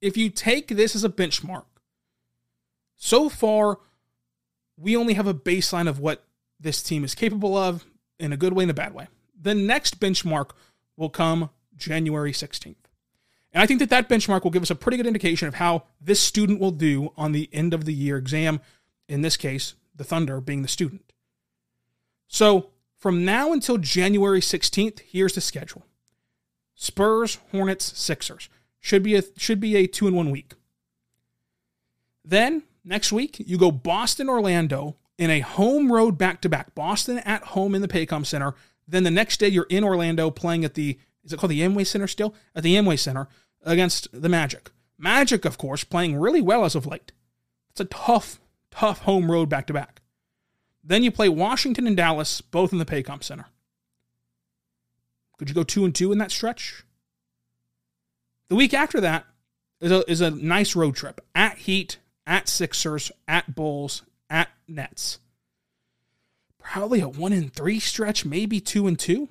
If 0.00 0.16
you 0.16 0.30
take 0.30 0.68
this 0.68 0.96
as 0.96 1.04
a 1.04 1.08
benchmark, 1.08 1.64
so 2.96 3.28
far, 3.28 3.78
we 4.76 4.96
only 4.96 5.14
have 5.14 5.26
a 5.26 5.34
baseline 5.34 5.88
of 5.88 6.00
what 6.00 6.24
this 6.58 6.82
team 6.82 7.04
is 7.04 7.14
capable 7.14 7.56
of 7.56 7.84
in 8.18 8.32
a 8.32 8.36
good 8.36 8.52
way 8.52 8.64
and 8.64 8.70
a 8.70 8.74
bad 8.74 8.94
way. 8.94 9.08
The 9.40 9.54
next 9.54 10.00
benchmark 10.00 10.50
will 10.96 11.10
come 11.10 11.50
January 11.76 12.32
16th. 12.32 12.87
And 13.52 13.62
I 13.62 13.66
think 13.66 13.80
that 13.80 13.90
that 13.90 14.08
benchmark 14.08 14.44
will 14.44 14.50
give 14.50 14.62
us 14.62 14.70
a 14.70 14.74
pretty 14.74 14.96
good 14.96 15.06
indication 15.06 15.48
of 15.48 15.54
how 15.54 15.84
this 16.00 16.20
student 16.20 16.60
will 16.60 16.70
do 16.70 17.12
on 17.16 17.32
the 17.32 17.48
end 17.52 17.72
of 17.72 17.84
the 17.84 17.94
year 17.94 18.16
exam, 18.16 18.60
in 19.08 19.22
this 19.22 19.36
case, 19.36 19.74
the 19.96 20.04
Thunder 20.04 20.40
being 20.40 20.62
the 20.62 20.68
student. 20.68 21.12
So 22.28 22.70
from 22.96 23.24
now 23.24 23.52
until 23.52 23.78
January 23.78 24.40
16th, 24.40 25.00
here's 25.00 25.34
the 25.34 25.40
schedule 25.40 25.84
Spurs, 26.74 27.38
Hornets, 27.50 27.98
Sixers. 27.98 28.48
Should 28.80 29.02
be 29.02 29.16
a, 29.16 29.22
should 29.36 29.60
be 29.60 29.76
a 29.76 29.86
two 29.86 30.06
in 30.06 30.14
one 30.14 30.30
week. 30.30 30.54
Then 32.24 32.62
next 32.84 33.12
week, 33.12 33.40
you 33.40 33.58
go 33.58 33.72
Boston, 33.72 34.28
Orlando 34.28 34.96
in 35.16 35.30
a 35.30 35.40
home 35.40 35.90
road 35.90 36.16
back 36.16 36.40
to 36.42 36.48
back. 36.48 36.74
Boston 36.74 37.18
at 37.18 37.42
home 37.42 37.74
in 37.74 37.82
the 37.82 37.88
Paycom 37.88 38.24
Center. 38.24 38.54
Then 38.86 39.02
the 39.02 39.10
next 39.10 39.40
day, 39.40 39.48
you're 39.48 39.66
in 39.68 39.84
Orlando 39.84 40.30
playing 40.30 40.64
at 40.64 40.74
the 40.74 40.98
is 41.28 41.34
it 41.34 41.38
called 41.38 41.50
the 41.50 41.60
Amway 41.60 41.86
Center 41.86 42.06
still? 42.06 42.34
At 42.54 42.62
the 42.62 42.74
Amway 42.74 42.98
Center 42.98 43.28
against 43.62 44.08
the 44.12 44.30
Magic. 44.30 44.70
Magic, 44.96 45.44
of 45.44 45.58
course, 45.58 45.84
playing 45.84 46.16
really 46.16 46.40
well 46.40 46.64
as 46.64 46.74
of 46.74 46.86
late. 46.86 47.12
It's 47.70 47.80
a 47.80 47.84
tough, 47.84 48.40
tough 48.70 49.00
home 49.00 49.30
road 49.30 49.50
back 49.50 49.66
to 49.66 49.74
back. 49.74 50.00
Then 50.82 51.02
you 51.02 51.10
play 51.10 51.28
Washington 51.28 51.86
and 51.86 51.96
Dallas, 51.96 52.40
both 52.40 52.72
in 52.72 52.78
the 52.78 52.86
Paycom 52.86 53.22
Center. 53.22 53.44
Could 55.38 55.50
you 55.50 55.54
go 55.54 55.64
two 55.64 55.84
and 55.84 55.94
two 55.94 56.12
in 56.12 56.18
that 56.18 56.30
stretch? 56.30 56.82
The 58.48 58.56
week 58.56 58.72
after 58.72 58.98
that 59.02 59.26
is 59.82 59.92
a, 59.92 60.10
is 60.10 60.22
a 60.22 60.30
nice 60.30 60.74
road 60.74 60.96
trip 60.96 61.20
at 61.34 61.58
Heat, 61.58 61.98
at 62.26 62.48
Sixers, 62.48 63.12
at 63.28 63.54
Bulls, 63.54 64.02
at 64.30 64.48
Nets. 64.66 65.18
Probably 66.58 67.00
a 67.00 67.08
one 67.08 67.34
and 67.34 67.52
three 67.52 67.80
stretch, 67.80 68.24
maybe 68.24 68.60
two 68.60 68.86
and 68.86 68.98
two. 68.98 69.28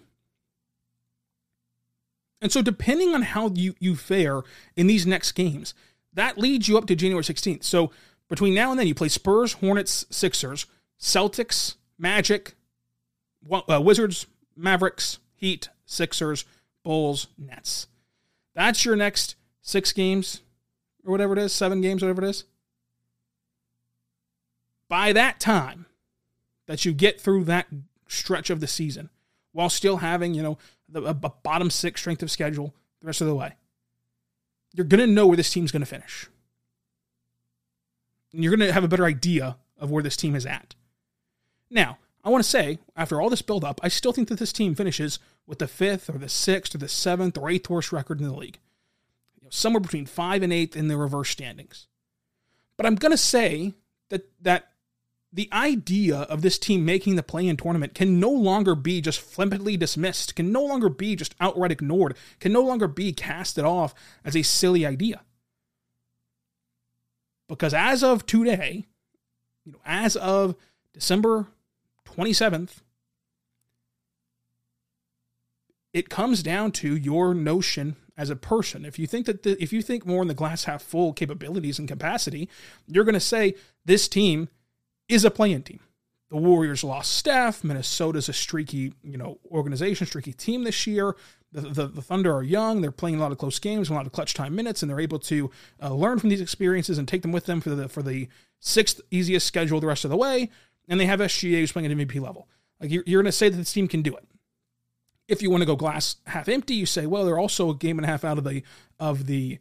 And 2.41 2.51
so, 2.51 2.61
depending 2.61 3.15
on 3.15 3.23
how 3.23 3.49
you, 3.49 3.75
you 3.79 3.95
fare 3.95 4.43
in 4.75 4.87
these 4.87 5.07
next 5.07 5.31
games, 5.31 5.73
that 6.13 6.37
leads 6.37 6.67
you 6.67 6.77
up 6.77 6.85
to 6.87 6.95
January 6.95 7.23
16th. 7.23 7.63
So, 7.63 7.91
between 8.29 8.53
now 8.53 8.71
and 8.71 8.79
then, 8.79 8.87
you 8.87 8.95
play 8.95 9.09
Spurs, 9.09 9.53
Hornets, 9.53 10.05
Sixers, 10.09 10.65
Celtics, 10.99 11.75
Magic, 11.97 12.55
uh, 13.51 13.81
Wizards, 13.81 14.27
Mavericks, 14.55 15.19
Heat, 15.35 15.69
Sixers, 15.85 16.45
Bulls, 16.83 17.27
Nets. 17.37 17.87
That's 18.53 18.85
your 18.85 18.95
next 18.95 19.35
six 19.61 19.91
games 19.93 20.41
or 21.05 21.11
whatever 21.11 21.33
it 21.33 21.39
is, 21.39 21.53
seven 21.53 21.81
games, 21.81 22.01
whatever 22.01 22.23
it 22.23 22.29
is. 22.29 22.43
By 24.89 25.13
that 25.13 25.39
time 25.39 25.85
that 26.65 26.85
you 26.85 26.93
get 26.93 27.19
through 27.19 27.45
that 27.45 27.67
stretch 28.07 28.49
of 28.49 28.59
the 28.59 28.67
season, 28.67 29.09
while 29.51 29.69
still 29.69 29.97
having, 29.97 30.33
you 30.33 30.43
know, 30.43 30.57
the, 30.89 31.03
a, 31.03 31.09
a 31.09 31.33
bottom 31.43 31.69
six 31.69 32.01
strength 32.01 32.23
of 32.23 32.31
schedule 32.31 32.73
the 33.01 33.07
rest 33.07 33.21
of 33.21 33.27
the 33.27 33.35
way, 33.35 33.53
you're 34.73 34.85
going 34.85 35.05
to 35.05 35.13
know 35.13 35.27
where 35.27 35.37
this 35.37 35.51
team's 35.51 35.71
going 35.71 35.81
to 35.81 35.85
finish. 35.85 36.27
And 38.33 38.43
you're 38.43 38.55
going 38.55 38.67
to 38.67 38.73
have 38.73 38.83
a 38.83 38.87
better 38.87 39.05
idea 39.05 39.57
of 39.77 39.91
where 39.91 40.03
this 40.03 40.17
team 40.17 40.35
is 40.35 40.45
at. 40.45 40.75
Now, 41.69 41.97
I 42.23 42.29
want 42.29 42.43
to 42.43 42.49
say, 42.49 42.79
after 42.95 43.21
all 43.21 43.29
this 43.29 43.41
buildup, 43.41 43.79
I 43.83 43.87
still 43.87 44.11
think 44.11 44.27
that 44.27 44.39
this 44.39 44.51
team 44.51 44.75
finishes 44.75 45.19
with 45.45 45.59
the 45.59 45.67
fifth 45.67 46.09
or 46.09 46.17
the 46.17 46.29
sixth 46.29 46.75
or 46.75 46.77
the 46.77 46.89
seventh 46.89 47.37
or 47.37 47.49
eighth 47.49 47.69
worst 47.69 47.91
record 47.91 48.19
in 48.19 48.27
the 48.27 48.35
league. 48.35 48.59
You 49.39 49.45
know, 49.45 49.49
somewhere 49.49 49.79
between 49.79 50.05
five 50.05 50.43
and 50.43 50.51
eighth 50.51 50.75
in 50.75 50.89
the 50.89 50.97
reverse 50.97 51.29
standings. 51.29 51.87
But 52.75 52.85
I'm 52.85 52.95
going 52.95 53.11
to 53.11 53.17
say 53.17 53.73
that 54.09 54.29
that 54.41 54.71
the 55.37 55.47
idea 55.53 56.21
of 56.21 56.41
this 56.41 56.57
team 56.57 56.83
making 56.83 57.15
the 57.15 57.21
play 57.21 57.45
in 57.45 57.55
tournament 57.55 57.93
can 57.93 58.19
no 58.19 58.31
longer 58.31 58.73
be 58.73 59.01
just 59.01 59.21
flippantly 59.21 59.77
dismissed, 59.77 60.35
can 60.35 60.51
no 60.51 60.63
longer 60.63 60.89
be 60.89 61.15
just 61.15 61.35
outright 61.39 61.71
ignored, 61.71 62.17
can 62.39 62.51
no 62.51 62.63
longer 62.63 62.87
be 62.87 63.13
casted 63.13 63.63
off 63.63 63.93
as 64.25 64.35
a 64.35 64.41
silly 64.41 64.83
idea. 64.83 65.21
Because 67.47 67.71
as 67.71 68.03
of 68.03 68.25
today, 68.25 68.87
you 69.63 69.73
know, 69.73 69.79
as 69.85 70.15
of 70.15 70.55
December 70.91 71.45
27th, 72.05 72.77
it 75.93 76.09
comes 76.09 76.41
down 76.41 76.71
to 76.71 76.95
your 76.95 77.35
notion 77.35 77.95
as 78.17 78.31
a 78.31 78.35
person. 78.35 78.85
If 78.85 78.97
you 78.97 79.05
think 79.05 79.27
that 79.27 79.43
the, 79.43 79.61
if 79.61 79.71
you 79.71 79.83
think 79.83 80.03
more 80.03 80.23
in 80.23 80.27
the 80.27 80.33
glass 80.33 80.63
half 80.63 80.81
full 80.81 81.13
capabilities 81.13 81.77
and 81.77 81.87
capacity, 81.87 82.49
you're 82.87 83.03
going 83.03 83.13
to 83.13 83.19
say 83.19 83.53
this 83.85 84.07
team 84.07 84.49
is 85.07 85.25
a 85.25 85.31
play-in 85.31 85.63
team. 85.63 85.79
The 86.29 86.37
Warriors 86.37 86.83
lost 86.83 87.13
Steph. 87.13 87.63
Minnesota's 87.63 88.27
a 88.27 88.33
streaky, 88.33 88.93
you 89.01 89.17
know, 89.17 89.39
organization, 89.49 90.05
streaky 90.07 90.33
team 90.33 90.63
this 90.63 90.85
year. 90.85 91.15
The, 91.53 91.61
the, 91.61 91.87
the, 91.87 92.01
Thunder 92.01 92.35
are 92.35 92.43
young. 92.43 92.81
They're 92.81 92.91
playing 92.91 93.15
a 93.15 93.19
lot 93.19 93.31
of 93.31 93.37
close 93.37 93.57
games, 93.59 93.89
a 93.89 93.93
lot 93.93 94.05
of 94.05 94.11
clutch 94.11 94.33
time 94.33 94.53
minutes, 94.53 94.81
and 94.81 94.89
they're 94.89 94.99
able 94.99 95.19
to 95.19 95.49
uh, 95.81 95.93
learn 95.93 96.19
from 96.19 96.29
these 96.29 96.41
experiences 96.41 96.97
and 96.97 97.07
take 97.07 97.21
them 97.21 97.31
with 97.31 97.45
them 97.45 97.61
for 97.61 97.69
the 97.69 97.87
for 97.87 98.03
the 98.03 98.27
sixth 98.59 98.99
easiest 99.09 99.47
schedule 99.47 99.79
the 99.79 99.87
rest 99.87 100.03
of 100.03 100.11
the 100.11 100.17
way. 100.17 100.49
And 100.89 100.99
they 100.99 101.05
have 101.05 101.21
SGA 101.21 101.59
who's 101.59 101.71
playing 101.71 101.89
at 101.89 101.97
MVP 101.97 102.21
level. 102.21 102.49
Like 102.81 102.91
you're, 102.91 103.03
you're 103.05 103.21
going 103.21 103.31
to 103.31 103.37
say 103.37 103.47
that 103.47 103.55
this 103.55 103.71
team 103.71 103.87
can 103.87 104.01
do 104.01 104.15
it. 104.15 104.25
If 105.29 105.41
you 105.41 105.49
want 105.49 105.61
to 105.61 105.65
go 105.65 105.75
glass 105.77 106.17
half 106.25 106.49
empty, 106.49 106.73
you 106.73 106.85
say, 106.85 107.05
well, 107.05 107.25
they're 107.25 107.39
also 107.39 107.69
a 107.69 107.75
game 107.75 107.97
and 107.97 108.05
a 108.05 108.09
half 108.09 108.25
out 108.25 108.37
of 108.37 108.43
the 108.43 108.63
of 108.99 109.27
the 109.27 109.59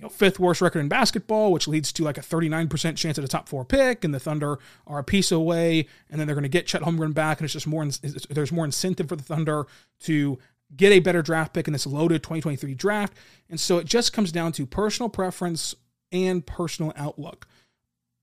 you 0.00 0.06
know, 0.06 0.08
fifth 0.08 0.40
worst 0.40 0.62
record 0.62 0.80
in 0.80 0.88
basketball, 0.88 1.52
which 1.52 1.68
leads 1.68 1.92
to 1.92 2.02
like 2.02 2.16
a 2.16 2.22
39% 2.22 2.96
chance 2.96 3.18
at 3.18 3.24
a 3.24 3.28
top 3.28 3.50
four 3.50 3.66
pick, 3.66 4.02
and 4.02 4.14
the 4.14 4.18
Thunder 4.18 4.58
are 4.86 5.00
a 5.00 5.04
piece 5.04 5.30
away, 5.30 5.86
and 6.08 6.18
then 6.18 6.26
they're 6.26 6.34
going 6.34 6.42
to 6.42 6.48
get 6.48 6.66
Chet 6.66 6.80
Holmgren 6.80 7.12
back, 7.12 7.38
and 7.38 7.44
it's 7.44 7.52
just 7.52 7.66
more, 7.66 7.86
there's 8.30 8.50
more 8.50 8.64
incentive 8.64 9.10
for 9.10 9.16
the 9.16 9.22
Thunder 9.22 9.66
to 10.04 10.38
get 10.74 10.90
a 10.90 11.00
better 11.00 11.20
draft 11.20 11.52
pick 11.52 11.66
in 11.66 11.74
this 11.74 11.86
loaded 11.86 12.22
2023 12.22 12.74
draft. 12.74 13.12
And 13.50 13.60
so 13.60 13.76
it 13.76 13.84
just 13.84 14.14
comes 14.14 14.32
down 14.32 14.52
to 14.52 14.64
personal 14.64 15.10
preference 15.10 15.74
and 16.10 16.46
personal 16.46 16.94
outlook 16.96 17.46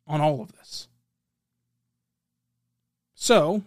on 0.08 0.20
all 0.20 0.42
of 0.42 0.54
this. 0.54 0.88
So, 3.14 3.62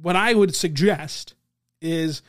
what 0.00 0.16
I 0.16 0.34
would 0.34 0.56
suggest 0.56 1.34
is 1.80 2.20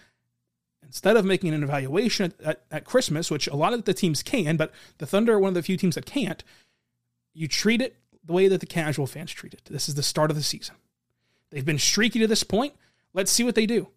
instead 0.89 1.15
of 1.15 1.23
making 1.23 1.53
an 1.53 1.61
evaluation 1.63 2.25
at, 2.25 2.41
at, 2.45 2.61
at, 2.71 2.83
Christmas, 2.83 3.29
which 3.29 3.47
a 3.47 3.55
lot 3.55 3.73
of 3.73 3.85
the 3.85 3.93
teams 3.93 4.23
can, 4.23 4.57
but 4.57 4.73
the 4.97 5.05
Thunder 5.05 5.33
are 5.33 5.39
one 5.39 5.49
of 5.49 5.53
the 5.53 5.61
few 5.61 5.77
teams 5.77 5.93
that 5.93 6.05
can't, 6.05 6.43
you 7.33 7.47
treat 7.47 7.79
it 7.79 7.95
the 8.25 8.33
way 8.33 8.47
that 8.47 8.59
the 8.59 8.65
casual 8.65 9.05
fans 9.05 9.31
treat 9.31 9.53
it. 9.53 9.61
This 9.69 9.87
is 9.87 9.93
the 9.93 10.03
start 10.03 10.31
of 10.31 10.35
the 10.35 10.43
season. 10.43 10.75
They've 11.51 11.65
been 11.65 11.77
streaky 11.77 12.19
to 12.19 12.27
this 12.27 12.43
point. 12.43 12.73
Let's 13.13 13.31
see 13.31 13.43
what 13.43 13.53
they 13.53 13.67
do. 13.67 13.89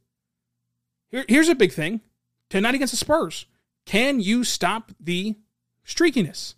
Here, 1.08 1.24
here's 1.28 1.48
a 1.48 1.54
big 1.54 1.72
thing 1.72 2.02
tonight 2.50 2.74
against 2.74 2.92
the 2.92 2.98
Spurs. 2.98 3.46
Can 3.86 4.20
you 4.20 4.44
stop 4.44 4.92
the 5.00 5.36
streakiness? 5.86 6.54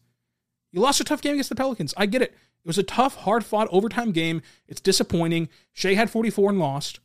You 0.73 0.81
lost 0.81 1.01
a 1.01 1.05
tough 1.05 1.23
game 1.23 1.35
against 1.35 1.49
the 1.49 1.55
Pelicans. 1.55 1.95
I 1.97 2.07
get 2.07 2.23
it. 2.23 2.33
It 2.33 2.67
was 2.67 2.79
a 2.79 2.83
tough, 2.83 3.17
hard 3.19 3.45
fought 3.45 3.69
overtime 3.71 4.11
game. 4.11 4.43
It's 4.67 4.81
disappointing. 4.81 5.49
Shai 5.73 5.95
had 5.95 6.11
44 6.11 6.51
and 6.51 6.59
lost. 6.59 6.99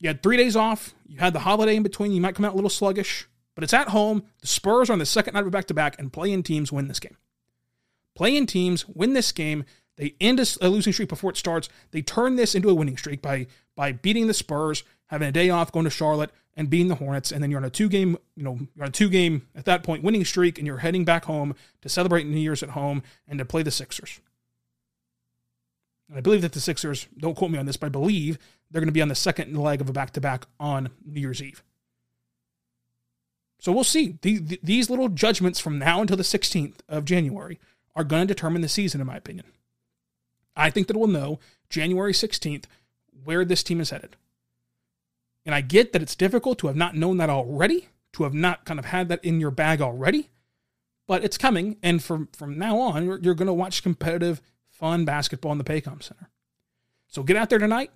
You 0.00 0.08
had 0.08 0.22
three 0.22 0.36
days 0.36 0.56
off. 0.56 0.94
You 1.06 1.18
had 1.18 1.34
the 1.34 1.40
holiday 1.40 1.76
in 1.76 1.82
between. 1.82 2.12
You 2.12 2.20
might 2.20 2.34
come 2.34 2.44
out 2.44 2.52
a 2.52 2.56
little 2.56 2.70
sluggish, 2.70 3.28
but 3.54 3.62
it's 3.62 3.74
at 3.74 3.88
home. 3.88 4.24
The 4.40 4.46
Spurs 4.46 4.90
are 4.90 4.94
on 4.94 4.98
the 4.98 5.06
second 5.06 5.34
night 5.34 5.44
of 5.44 5.50
back 5.50 5.66
to 5.66 5.74
back, 5.74 5.98
and 5.98 6.12
play-in 6.12 6.42
teams 6.42 6.72
win 6.72 6.88
this 6.88 7.00
game. 7.00 7.16
Play-in 8.16 8.46
teams 8.46 8.88
win 8.88 9.12
this 9.12 9.30
game. 9.30 9.64
They 9.96 10.14
end 10.20 10.40
a 10.40 10.68
losing 10.68 10.94
streak 10.94 11.10
before 11.10 11.30
it 11.30 11.36
starts. 11.36 11.68
They 11.90 12.00
turn 12.00 12.36
this 12.36 12.54
into 12.54 12.70
a 12.70 12.74
winning 12.74 12.96
streak 12.96 13.20
by 13.20 13.46
by 13.76 13.92
beating 13.92 14.26
the 14.26 14.34
Spurs, 14.34 14.82
having 15.08 15.28
a 15.28 15.32
day 15.32 15.50
off, 15.50 15.72
going 15.72 15.84
to 15.84 15.90
Charlotte, 15.90 16.30
and 16.54 16.70
beating 16.70 16.88
the 16.88 16.94
Hornets. 16.94 17.32
And 17.32 17.42
then 17.42 17.50
you're 17.50 17.60
on 17.60 17.64
a 17.64 17.70
two 17.70 17.88
game, 17.88 18.16
you 18.34 18.42
know, 18.42 18.58
you're 18.74 18.84
on 18.84 18.88
a 18.88 18.92
two 18.92 19.10
game 19.10 19.46
at 19.54 19.66
that 19.66 19.82
point 19.82 20.02
winning 20.02 20.24
streak, 20.24 20.56
and 20.56 20.66
you're 20.66 20.78
heading 20.78 21.04
back 21.04 21.26
home 21.26 21.54
to 21.82 21.88
celebrate 21.90 22.26
New 22.26 22.38
Year's 22.38 22.62
at 22.62 22.70
home 22.70 23.02
and 23.28 23.38
to 23.38 23.44
play 23.44 23.62
the 23.62 23.70
Sixers. 23.70 24.20
And 26.10 26.18
I 26.18 26.20
believe 26.20 26.42
that 26.42 26.52
the 26.52 26.60
Sixers, 26.60 27.06
don't 27.16 27.36
quote 27.36 27.52
me 27.52 27.58
on 27.58 27.66
this, 27.66 27.76
but 27.76 27.86
I 27.86 27.90
believe 27.90 28.36
they're 28.70 28.80
going 28.80 28.88
to 28.88 28.92
be 28.92 29.00
on 29.00 29.08
the 29.08 29.14
second 29.14 29.56
leg 29.56 29.80
of 29.80 29.88
a 29.88 29.92
back 29.92 30.10
to 30.14 30.20
back 30.20 30.44
on 30.58 30.90
New 31.06 31.20
Year's 31.20 31.40
Eve. 31.40 31.62
So 33.60 33.70
we'll 33.70 33.84
see. 33.84 34.18
The, 34.22 34.38
the, 34.38 34.60
these 34.62 34.90
little 34.90 35.08
judgments 35.08 35.60
from 35.60 35.78
now 35.78 36.00
until 36.00 36.16
the 36.16 36.24
16th 36.24 36.76
of 36.88 37.04
January 37.04 37.60
are 37.94 38.02
going 38.02 38.26
to 38.26 38.34
determine 38.34 38.60
the 38.60 38.68
season, 38.68 39.00
in 39.00 39.06
my 39.06 39.16
opinion. 39.16 39.46
I 40.56 40.70
think 40.70 40.88
that 40.88 40.96
we'll 40.96 41.08
know 41.08 41.38
January 41.68 42.12
16th 42.12 42.64
where 43.22 43.44
this 43.44 43.62
team 43.62 43.80
is 43.80 43.90
headed. 43.90 44.16
And 45.46 45.54
I 45.54 45.60
get 45.60 45.92
that 45.92 46.02
it's 46.02 46.16
difficult 46.16 46.58
to 46.58 46.66
have 46.66 46.76
not 46.76 46.96
known 46.96 47.18
that 47.18 47.30
already, 47.30 47.88
to 48.14 48.24
have 48.24 48.34
not 48.34 48.64
kind 48.64 48.80
of 48.80 48.86
had 48.86 49.08
that 49.08 49.24
in 49.24 49.40
your 49.40 49.50
bag 49.52 49.80
already, 49.80 50.30
but 51.06 51.22
it's 51.22 51.38
coming. 51.38 51.76
And 51.82 52.02
from, 52.02 52.28
from 52.32 52.58
now 52.58 52.78
on, 52.78 53.04
you're, 53.04 53.20
you're 53.20 53.34
going 53.34 53.46
to 53.46 53.52
watch 53.52 53.82
competitive 53.82 54.42
fun 54.80 55.04
basketball 55.04 55.52
in 55.52 55.58
the 55.58 55.64
Paycom 55.64 56.02
Center. 56.02 56.30
So 57.06 57.22
get 57.22 57.36
out 57.36 57.50
there 57.50 57.58
tonight. 57.58 57.92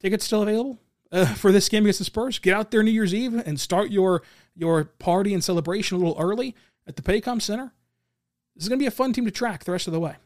Tickets 0.00 0.24
still 0.24 0.42
available 0.42 0.80
uh, 1.12 1.26
for 1.34 1.52
this 1.52 1.68
game 1.68 1.84
against 1.84 2.00
the 2.00 2.04
Spurs. 2.04 2.38
Get 2.38 2.54
out 2.54 2.70
there 2.70 2.82
New 2.82 2.90
Year's 2.90 3.14
Eve 3.14 3.34
and 3.34 3.60
start 3.60 3.90
your 3.90 4.22
your 4.56 4.84
party 4.84 5.32
and 5.32 5.44
celebration 5.44 5.96
a 5.96 6.00
little 6.00 6.16
early 6.18 6.54
at 6.86 6.96
the 6.96 7.02
Paycom 7.02 7.40
Center. 7.40 7.72
This 8.54 8.64
is 8.64 8.68
going 8.68 8.78
to 8.78 8.82
be 8.82 8.88
a 8.88 8.90
fun 8.90 9.12
team 9.12 9.24
to 9.24 9.30
track 9.30 9.64
the 9.64 9.72
rest 9.72 9.86
of 9.86 9.92
the 9.92 10.00
way. 10.00 10.16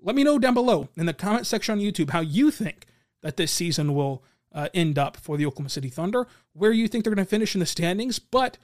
Let 0.00 0.16
me 0.16 0.24
know 0.24 0.38
down 0.38 0.52
below 0.52 0.88
in 0.96 1.06
the 1.06 1.14
comment 1.14 1.46
section 1.46 1.72
on 1.72 1.80
YouTube 1.80 2.10
how 2.10 2.20
you 2.20 2.50
think 2.50 2.86
that 3.22 3.38
this 3.38 3.52
season 3.52 3.94
will 3.94 4.22
uh, 4.52 4.68
end 4.74 4.98
up 4.98 5.16
for 5.16 5.38
the 5.38 5.46
Oklahoma 5.46 5.70
City 5.70 5.88
Thunder, 5.88 6.26
where 6.52 6.72
you 6.72 6.88
think 6.88 7.04
they're 7.04 7.14
going 7.14 7.24
to 7.24 7.30
finish 7.30 7.54
in 7.54 7.60
the 7.60 7.66
standings, 7.66 8.18
but 8.18 8.58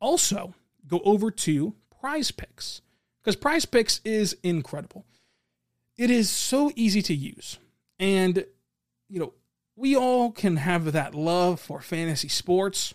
also 0.00 0.54
go 0.86 1.00
over 1.04 1.30
to 1.30 1.74
Prize 2.00 2.30
Picks 2.30 2.82
because 3.20 3.34
Prize 3.34 3.64
Picks 3.64 4.00
is 4.04 4.36
incredible 4.44 5.04
it 5.96 6.10
is 6.10 6.30
so 6.30 6.70
easy 6.74 7.02
to 7.02 7.14
use. 7.14 7.58
And, 7.98 8.44
you 9.08 9.20
know, 9.20 9.34
we 9.76 9.96
all 9.96 10.30
can 10.30 10.56
have 10.56 10.92
that 10.92 11.14
love 11.14 11.60
for 11.60 11.80
fantasy 11.80 12.28
sports, 12.28 12.94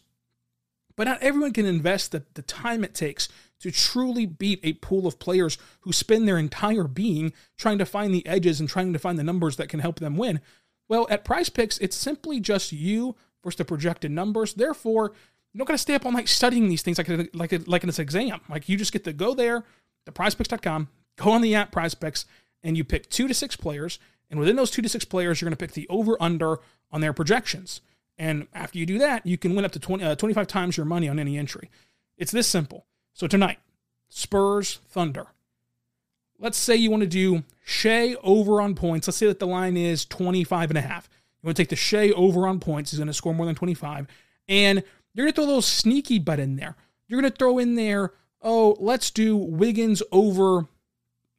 but 0.95 1.05
not 1.05 1.21
everyone 1.21 1.53
can 1.53 1.65
invest 1.65 2.11
the, 2.11 2.23
the 2.33 2.41
time 2.41 2.83
it 2.83 2.93
takes 2.93 3.29
to 3.59 3.71
truly 3.71 4.25
beat 4.25 4.59
a 4.63 4.73
pool 4.73 5.05
of 5.05 5.19
players 5.19 5.57
who 5.81 5.91
spend 5.91 6.27
their 6.27 6.37
entire 6.37 6.85
being 6.85 7.33
trying 7.57 7.77
to 7.77 7.85
find 7.85 8.13
the 8.13 8.25
edges 8.25 8.59
and 8.59 8.69
trying 8.69 8.93
to 8.93 8.99
find 8.99 9.19
the 9.19 9.23
numbers 9.23 9.57
that 9.57 9.69
can 9.69 9.81
help 9.81 9.99
them 9.99 10.17
win. 10.17 10.39
Well, 10.87 11.07
at 11.09 11.25
Prize 11.25 11.49
Picks, 11.49 11.77
it's 11.79 11.95
simply 11.95 12.39
just 12.39 12.71
you 12.71 13.15
versus 13.43 13.57
the 13.57 13.65
projected 13.65 14.11
numbers. 14.11 14.53
Therefore, 14.53 15.13
you 15.53 15.57
don't 15.57 15.67
got 15.67 15.73
to 15.73 15.77
stay 15.77 15.95
up 15.95 16.05
all 16.05 16.11
night 16.11 16.29
studying 16.29 16.69
these 16.69 16.81
things 16.81 16.97
like 16.97 17.09
a, 17.09 17.27
like 17.33 17.53
a, 17.53 17.59
like 17.65 17.83
an 17.83 17.89
exam. 17.89 18.41
Like 18.49 18.69
you 18.69 18.77
just 18.77 18.93
get 18.93 19.03
to 19.03 19.13
go 19.13 19.33
there, 19.33 19.63
to 20.05 20.11
prizepicks.com, 20.11 20.87
go 21.17 21.31
on 21.31 21.41
the 21.41 21.55
app 21.55 21.71
Prize 21.71 21.93
Picks, 21.93 22.25
and 22.63 22.77
you 22.77 22.83
pick 22.83 23.09
two 23.09 23.27
to 23.27 23.33
six 23.33 23.55
players. 23.55 23.99
And 24.29 24.39
within 24.39 24.55
those 24.55 24.71
two 24.71 24.81
to 24.81 24.89
six 24.89 25.05
players, 25.05 25.41
you're 25.41 25.47
going 25.47 25.57
to 25.57 25.63
pick 25.63 25.73
the 25.73 25.87
over 25.89 26.15
under 26.21 26.59
on 26.91 27.01
their 27.01 27.13
projections. 27.13 27.81
And 28.17 28.47
after 28.53 28.77
you 28.77 28.85
do 28.85 28.97
that, 28.99 29.25
you 29.25 29.37
can 29.37 29.55
win 29.55 29.65
up 29.65 29.71
to 29.71 29.79
20, 29.79 30.03
uh, 30.03 30.15
25 30.15 30.47
times 30.47 30.77
your 30.77 30.85
money 30.85 31.07
on 31.07 31.19
any 31.19 31.37
entry. 31.37 31.69
It's 32.17 32.31
this 32.31 32.47
simple. 32.47 32.85
So 33.13 33.27
tonight, 33.27 33.59
Spurs 34.09 34.79
Thunder. 34.89 35.27
Let's 36.37 36.57
say 36.57 36.75
you 36.75 36.91
want 36.91 37.01
to 37.01 37.07
do 37.07 37.43
Shai 37.63 38.15
over 38.23 38.61
on 38.61 38.75
points. 38.75 39.07
Let's 39.07 39.17
say 39.17 39.27
that 39.27 39.39
the 39.39 39.47
line 39.47 39.77
is 39.77 40.05
25 40.05 40.71
and 40.71 40.77
a 40.77 40.81
half. 40.81 41.09
You 41.41 41.47
want 41.47 41.57
to 41.57 41.63
take 41.63 41.69
the 41.69 41.75
Shai 41.75 42.11
over 42.11 42.47
on 42.47 42.59
points. 42.59 42.91
He's 42.91 42.99
going 42.99 43.07
to 43.07 43.13
score 43.13 43.33
more 43.33 43.45
than 43.45 43.55
25. 43.55 44.07
And 44.47 44.83
you're 45.13 45.25
going 45.25 45.33
to 45.33 45.35
throw 45.35 45.45
a 45.45 45.47
little 45.47 45.61
sneaky 45.61 46.19
bet 46.19 46.39
in 46.39 46.55
there. 46.55 46.75
You're 47.07 47.21
going 47.21 47.31
to 47.31 47.37
throw 47.37 47.57
in 47.57 47.75
there, 47.75 48.13
oh, 48.41 48.77
let's 48.79 49.11
do 49.11 49.35
Wiggins 49.35 50.03
over 50.11 50.67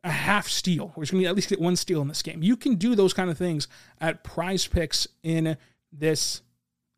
a 0.02 0.10
half 0.10 0.48
steal, 0.48 0.92
he's 0.96 1.10
going 1.10 1.22
to 1.22 1.28
at 1.28 1.34
least 1.34 1.50
get 1.50 1.60
one 1.60 1.76
steal 1.76 2.00
in 2.00 2.08
this 2.08 2.22
game. 2.22 2.42
You 2.42 2.56
can 2.56 2.76
do 2.76 2.94
those 2.94 3.12
kind 3.12 3.30
of 3.30 3.36
things 3.36 3.68
at 4.00 4.24
prize 4.24 4.66
picks 4.66 5.06
in 5.22 5.56
this 5.92 6.42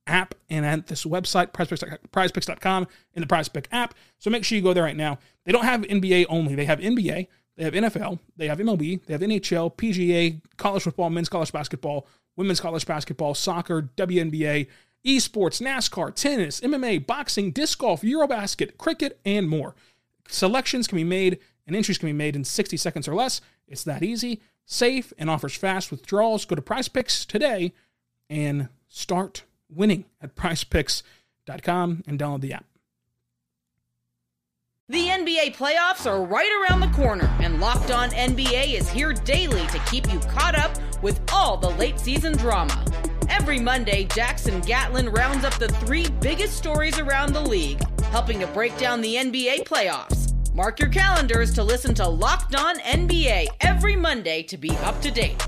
app 0.06 0.34
and 0.50 0.64
at 0.64 0.86
this 0.86 1.04
website, 1.04 1.52
prizepicks.com, 1.52 2.86
in 3.14 3.20
the 3.20 3.26
prize 3.26 3.48
pick 3.48 3.68
app. 3.72 3.94
So 4.18 4.30
make 4.30 4.44
sure 4.44 4.56
you 4.56 4.62
go 4.62 4.72
there 4.72 4.84
right 4.84 4.96
now. 4.96 5.18
They 5.44 5.52
don't 5.52 5.64
have 5.64 5.82
NBA 5.82 6.26
only, 6.28 6.54
they 6.54 6.64
have 6.64 6.80
NBA, 6.80 7.28
they 7.56 7.64
have 7.64 7.74
NFL, 7.74 8.18
they 8.36 8.48
have 8.48 8.58
MLB, 8.58 9.04
they 9.04 9.12
have 9.12 9.20
NHL, 9.20 9.74
PGA, 9.76 10.40
college 10.56 10.84
football, 10.84 11.10
men's 11.10 11.28
college 11.28 11.52
basketball, 11.52 12.06
women's 12.36 12.60
college 12.60 12.86
basketball, 12.86 13.34
soccer, 13.34 13.90
WNBA, 13.96 14.68
esports, 15.06 15.60
NASCAR, 15.60 16.14
tennis, 16.14 16.60
MMA, 16.60 17.06
boxing, 17.06 17.50
disc 17.50 17.78
golf, 17.78 18.02
Eurobasket, 18.02 18.78
cricket, 18.78 19.18
and 19.24 19.48
more. 19.48 19.74
Selections 20.28 20.86
can 20.86 20.96
be 20.96 21.04
made 21.04 21.38
and 21.66 21.76
entries 21.76 21.98
can 21.98 22.08
be 22.08 22.12
made 22.12 22.36
in 22.36 22.44
60 22.44 22.76
seconds 22.76 23.08
or 23.08 23.14
less. 23.14 23.40
It's 23.66 23.84
that 23.84 24.02
easy, 24.02 24.40
safe, 24.64 25.12
and 25.18 25.30
offers 25.30 25.54
fast 25.54 25.90
withdrawals. 25.90 26.44
Go 26.44 26.56
to 26.56 26.62
Prize 26.62 26.88
Picks 26.88 27.24
today 27.24 27.72
and 28.28 28.68
start 28.88 29.44
winning 29.68 30.06
at 30.20 30.34
prizepicks.com 30.36 32.02
and 32.06 32.18
download 32.18 32.40
the 32.40 32.52
app. 32.52 32.66
The 34.88 35.06
NBA 35.06 35.56
playoffs 35.56 36.10
are 36.10 36.22
right 36.22 36.68
around 36.68 36.80
the 36.80 36.88
corner, 36.88 37.34
and 37.40 37.60
Locked 37.60 37.90
On 37.90 38.10
NBA 38.10 38.74
is 38.74 38.90
here 38.90 39.12
daily 39.12 39.66
to 39.68 39.78
keep 39.90 40.12
you 40.12 40.18
caught 40.20 40.54
up 40.54 40.76
with 41.02 41.20
all 41.32 41.56
the 41.56 41.70
late 41.70 41.98
season 41.98 42.36
drama. 42.36 42.84
Every 43.30 43.58
Monday, 43.58 44.04
Jackson 44.04 44.60
Gatlin 44.60 45.08
rounds 45.08 45.44
up 45.44 45.54
the 45.54 45.68
three 45.68 46.08
biggest 46.20 46.58
stories 46.58 46.98
around 46.98 47.32
the 47.32 47.40
league, 47.40 47.80
helping 48.02 48.40
to 48.40 48.46
break 48.48 48.76
down 48.76 49.00
the 49.00 49.14
NBA 49.14 49.64
playoffs. 49.64 50.31
Mark 50.54 50.78
your 50.78 50.90
calendars 50.90 51.50
to 51.54 51.62
listen 51.64 51.94
to 51.94 52.06
Locked 52.06 52.54
On 52.54 52.78
NBA 52.80 53.46
every 53.62 53.96
Monday 53.96 54.42
to 54.42 54.58
be 54.58 54.68
up 54.82 55.00
to 55.00 55.10
date. 55.10 55.46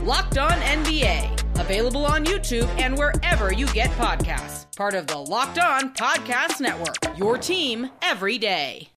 Locked 0.00 0.38
On 0.38 0.50
NBA, 0.50 1.60
available 1.60 2.06
on 2.06 2.24
YouTube 2.24 2.66
and 2.80 2.96
wherever 2.96 3.52
you 3.52 3.66
get 3.68 3.90
podcasts. 3.90 4.74
Part 4.74 4.94
of 4.94 5.08
the 5.08 5.18
Locked 5.18 5.58
On 5.58 5.92
Podcast 5.92 6.62
Network, 6.62 6.96
your 7.18 7.36
team 7.36 7.90
every 8.00 8.38
day. 8.38 8.88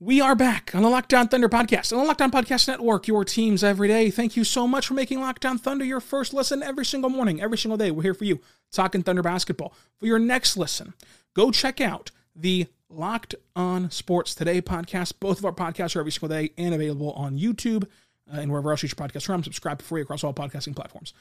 We 0.00 0.20
are 0.20 0.34
back 0.34 0.74
on 0.74 0.82
the 0.82 0.88
Locked 0.90 1.14
On 1.14 1.28
Thunder 1.28 1.48
podcast, 1.48 1.92
on 1.92 2.00
the 2.00 2.04
Locked 2.04 2.20
On 2.20 2.32
Podcast 2.32 2.66
Network, 2.66 3.06
your 3.06 3.24
teams 3.24 3.62
every 3.62 3.86
day. 3.86 4.10
Thank 4.10 4.36
you 4.36 4.42
so 4.42 4.66
much 4.66 4.88
for 4.88 4.94
making 4.94 5.20
Locked 5.20 5.46
On 5.46 5.56
Thunder 5.56 5.84
your 5.84 6.00
first 6.00 6.34
listen 6.34 6.64
every 6.64 6.84
single 6.84 7.10
morning, 7.10 7.40
every 7.40 7.56
single 7.56 7.78
day. 7.78 7.92
We're 7.92 8.02
here 8.02 8.14
for 8.14 8.24
you, 8.24 8.40
talking 8.72 9.04
Thunder 9.04 9.22
basketball. 9.22 9.72
For 10.00 10.06
your 10.06 10.18
next 10.18 10.56
listen, 10.56 10.94
go 11.32 11.52
check 11.52 11.80
out 11.80 12.10
the 12.34 12.66
Locked 12.94 13.34
On 13.56 13.90
Sports 13.90 14.34
Today 14.34 14.62
podcast. 14.62 15.14
Both 15.20 15.38
of 15.38 15.44
our 15.44 15.52
podcasts 15.52 15.96
are 15.96 16.00
every 16.00 16.12
single 16.12 16.28
day 16.28 16.50
and 16.56 16.74
available 16.74 17.12
on 17.12 17.38
YouTube 17.38 17.84
uh, 18.32 18.38
and 18.40 18.50
wherever 18.50 18.70
else 18.70 18.82
you 18.82 18.88
should 18.88 18.98
podcast 18.98 19.26
from. 19.26 19.42
Subscribe 19.42 19.80
for 19.80 19.88
free 19.88 20.02
across 20.02 20.24
all 20.24 20.32
podcasting 20.32 20.74
platforms. 20.76 21.12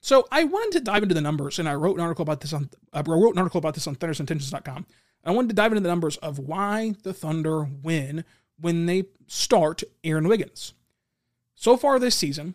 So 0.00 0.26
I 0.30 0.44
wanted 0.44 0.78
to 0.78 0.84
dive 0.84 1.02
into 1.02 1.14
the 1.14 1.20
numbers, 1.20 1.58
and 1.58 1.68
I 1.68 1.74
wrote 1.74 1.96
an 1.96 2.02
article 2.02 2.22
about 2.22 2.40
this 2.40 2.52
on 2.52 2.68
I 2.92 3.00
wrote 3.00 3.32
an 3.32 3.38
article 3.38 3.58
about 3.58 3.74
this 3.74 3.86
on 3.86 3.96
thundersintentions.com. 3.96 4.86
I 5.24 5.30
wanted 5.30 5.48
to 5.48 5.54
dive 5.54 5.72
into 5.72 5.80
the 5.80 5.88
numbers 5.88 6.16
of 6.18 6.38
why 6.38 6.94
the 7.02 7.14
Thunder 7.14 7.66
win 7.82 8.24
when 8.60 8.86
they 8.86 9.04
start 9.26 9.82
Aaron 10.02 10.28
Wiggins. 10.28 10.74
So 11.54 11.76
far 11.76 11.98
this 11.98 12.14
season, 12.14 12.54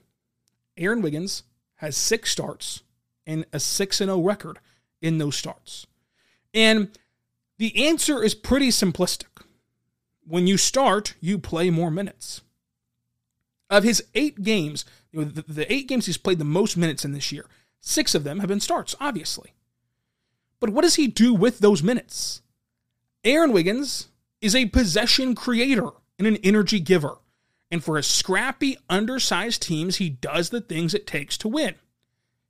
Aaron 0.78 1.02
Wiggins 1.02 1.44
has 1.76 1.98
six 1.98 2.32
starts 2.32 2.84
and 3.26 3.46
a 3.54 3.60
6 3.60 3.98
0 3.98 4.20
record 4.22 4.60
in 5.02 5.18
those 5.18 5.36
starts. 5.36 5.88
And 6.54 6.90
the 7.60 7.86
answer 7.88 8.24
is 8.24 8.34
pretty 8.34 8.70
simplistic. 8.70 9.28
When 10.26 10.48
you 10.48 10.58
start, 10.58 11.14
you 11.20 11.38
play 11.38 11.70
more 11.70 11.92
minutes. 11.92 12.42
Of 13.70 13.84
his 13.84 14.04
eight 14.16 14.42
games, 14.42 14.86
the, 15.14 15.44
the 15.48 15.72
eight 15.72 15.88
games 15.88 16.08
he's 16.08 16.18
played 16.18 16.40
the 16.40 16.46
most 16.46 16.78
minutes 16.78 17.06
in 17.06 17.12
this 17.12 17.32
year, 17.32 17.46
six 17.82 18.16
of 18.16 18.24
them 18.24 18.40
have 18.40 18.48
been 18.48 18.62
starts, 18.62 18.96
obviously. 19.00 19.54
But 20.60 20.72
what 20.72 20.84
does 20.84 20.96
he 20.96 21.08
do 21.08 21.34
with 21.34 21.60
those 21.60 21.84
minutes? 21.84 22.42
Aaron 23.24 23.52
Wiggins 23.52 24.08
is 24.42 24.56
a 24.56 24.66
possession 24.68 25.36
creator 25.36 25.90
and 26.18 26.28
an 26.28 26.38
energy 26.38 26.80
giver. 26.80 27.18
And 27.70 27.84
for 27.84 27.98
a 27.98 28.04
scrappy, 28.04 28.78
undersized 28.90 29.62
teams, 29.62 29.98
he 29.98 30.10
does 30.10 30.50
the 30.50 30.62
things 30.62 30.94
it 30.94 31.06
takes 31.06 31.38
to 31.40 31.48
win. 31.48 31.76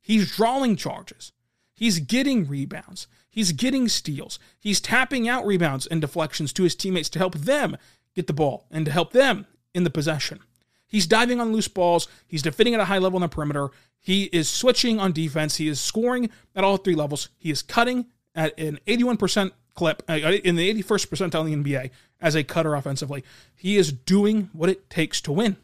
He's 0.00 0.34
drawing 0.34 0.76
charges. 0.76 1.32
He's 1.80 1.98
getting 1.98 2.46
rebounds. 2.46 3.06
He's 3.30 3.52
getting 3.52 3.88
steals. 3.88 4.38
He's 4.58 4.82
tapping 4.82 5.26
out 5.30 5.46
rebounds 5.46 5.86
and 5.86 5.98
deflections 5.98 6.52
to 6.52 6.62
his 6.62 6.74
teammates 6.74 7.08
to 7.08 7.18
help 7.18 7.34
them 7.36 7.78
get 8.14 8.26
the 8.26 8.34
ball 8.34 8.66
and 8.70 8.84
to 8.84 8.92
help 8.92 9.14
them 9.14 9.46
in 9.72 9.84
the 9.84 9.88
possession. 9.88 10.40
He's 10.86 11.06
diving 11.06 11.40
on 11.40 11.54
loose 11.54 11.68
balls. 11.68 12.06
He's 12.28 12.42
defending 12.42 12.74
at 12.74 12.80
a 12.80 12.84
high 12.84 12.98
level 12.98 13.16
on 13.16 13.22
the 13.22 13.28
perimeter. 13.28 13.70
He 13.98 14.24
is 14.24 14.46
switching 14.46 15.00
on 15.00 15.12
defense. 15.12 15.56
He 15.56 15.68
is 15.68 15.80
scoring 15.80 16.28
at 16.54 16.64
all 16.64 16.76
three 16.76 16.94
levels. 16.94 17.30
He 17.38 17.50
is 17.50 17.62
cutting 17.62 18.04
at 18.34 18.58
an 18.60 18.78
81% 18.86 19.52
clip 19.72 20.02
uh, 20.06 20.12
in 20.12 20.56
the 20.56 20.82
81st 20.82 21.06
percentile 21.06 21.50
in 21.50 21.62
the 21.62 21.72
NBA 21.72 21.90
as 22.20 22.34
a 22.34 22.44
cutter 22.44 22.74
offensively. 22.74 23.24
He 23.54 23.78
is 23.78 23.90
doing 23.90 24.50
what 24.52 24.68
it 24.68 24.90
takes 24.90 25.22
to 25.22 25.32
win. 25.32 25.56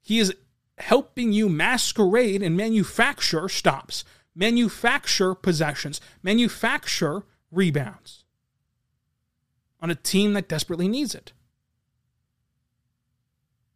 He 0.00 0.18
is 0.18 0.34
helping 0.78 1.32
you 1.32 1.50
masquerade 1.50 2.42
and 2.42 2.56
manufacture 2.56 3.50
stops 3.50 4.02
manufacture 4.36 5.34
possessions, 5.34 6.00
manufacture 6.22 7.24
rebounds 7.50 8.24
on 9.80 9.90
a 9.90 9.94
team 9.94 10.34
that 10.34 10.48
desperately 10.48 10.86
needs 10.86 11.14
it. 11.14 11.32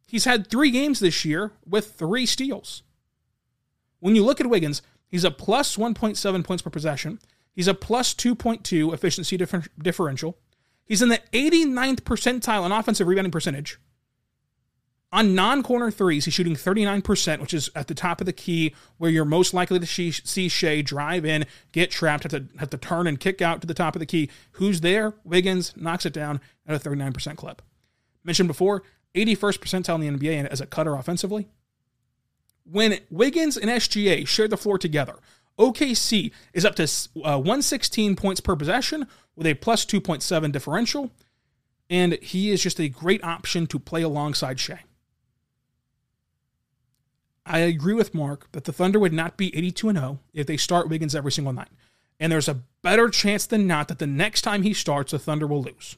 He's 0.07 0.25
had 0.25 0.49
three 0.49 0.71
games 0.71 1.01
this 1.01 1.25
year 1.25 1.53
with 1.67 1.93
three 1.93 2.27
steals. 2.27 2.83
When 4.01 4.17
you 4.17 4.25
look 4.25 4.41
at 4.41 4.49
Wiggins, 4.49 4.83
he's 5.07 5.25
a 5.25 5.31
plus 5.31 5.77
1.7 5.77 6.45
points 6.45 6.63
per 6.63 6.71
possession. 6.71 7.21
He's 7.53 7.69
a 7.69 7.75
plus 7.75 8.15
2.2 8.15 8.93
efficiency 8.93 9.37
differential. 9.37 10.37
He's 10.85 11.03
in 11.03 11.11
the 11.11 11.21
89th 11.33 12.01
percentile 12.01 12.67
in 12.67 12.73
offensive 12.73 13.07
rebounding 13.07 13.31
percentage. 13.31 13.79
On 15.13 15.35
non 15.35 15.65
corner 15.65 15.91
threes, 15.91 16.25
he's 16.25 16.35
shooting 16.35 16.55
39%, 16.55 17.41
which 17.41 17.53
is 17.53 17.69
at 17.75 17.89
the 17.89 17.95
top 17.95 18.21
of 18.21 18.27
the 18.27 18.33
key 18.33 18.75
where 18.97 19.11
you're 19.11 19.25
most 19.25 19.53
likely 19.53 19.81
to 19.81 19.87
see 19.87 20.49
Shai 20.49 20.83
drive 20.83 21.25
in, 21.25 21.47
get 21.73 21.91
trapped, 21.91 22.23
have 22.23 22.33
to, 22.33 22.47
have 22.59 22.71
to 22.71 22.77
turn 22.77 23.09
and 23.09 23.19
kick 23.19 23.43
out 23.43 23.61
to 23.61 23.67
the 23.67 23.75
top 23.75 23.97
of 23.97 24.01
the 24.01 24.07
key. 24.07 24.31
Who's 24.53 24.83
there? 24.83 25.15
Wiggins 25.25 25.73
knocks 25.77 26.07
it 26.07 26.13
down 26.13 26.41
at 26.65 26.77
a 26.77 26.89
39% 26.89 27.37
clip. 27.37 27.61
Mentioned 28.23 28.47
before, 28.47 28.85
81st 29.17 29.59
percentile 29.59 30.05
in 30.05 30.17
the 30.17 30.31
NBA 30.33 30.47
as 30.47 30.61
a 30.61 30.67
cutter 30.67 30.95
offensively. 30.95 31.49
When 32.65 33.01
Wiggins 33.11 33.57
and 33.57 33.69
SGA 33.69 34.29
share 34.29 34.47
the 34.47 34.57
floor 34.57 34.79
together, 34.79 35.17
OKC 35.59 36.31
is 36.53 36.65
up 36.65 36.77
to 36.77 36.85
uh, 36.85 37.37
116 37.37 38.15
points 38.15 38.41
per 38.41 38.55
possession 38.55 39.09
with 39.35 39.49
a 39.49 39.55
plus 39.55 39.85
2.7 39.85 40.53
differential, 40.53 41.11
and 41.89 42.13
he 42.23 42.53
is 42.53 42.63
just 42.63 42.79
a 42.79 42.89
great 42.89 43.25
option 43.25 43.67
to 43.67 43.81
play 43.81 44.03
alongside 44.03 44.61
Shai. 44.61 44.85
I 47.51 47.59
agree 47.59 47.95
with 47.95 48.15
Mark 48.15 48.51
that 48.53 48.63
the 48.63 48.73
Thunder 48.73 49.01
would 49.01 49.13
not 49.13 49.37
be 49.37 49.55
82 49.57 49.89
and 49.89 49.99
0 49.99 50.21
if 50.33 50.47
they 50.47 50.57
start 50.57 50.89
Wiggins 50.89 51.17
every 51.17 51.33
single 51.33 51.53
night. 51.53 51.71
And 52.21 52.31
there's 52.31 52.49
a 52.49 52.63
better 52.83 53.09
chance 53.09 53.45
than 53.45 53.67
not 53.67 53.89
that 53.89 53.99
the 53.99 54.07
next 54.07 54.43
time 54.43 54.63
he 54.63 54.73
starts, 54.73 55.11
the 55.11 55.19
Thunder 55.19 55.49
will 55.49 55.63
lose. 55.63 55.97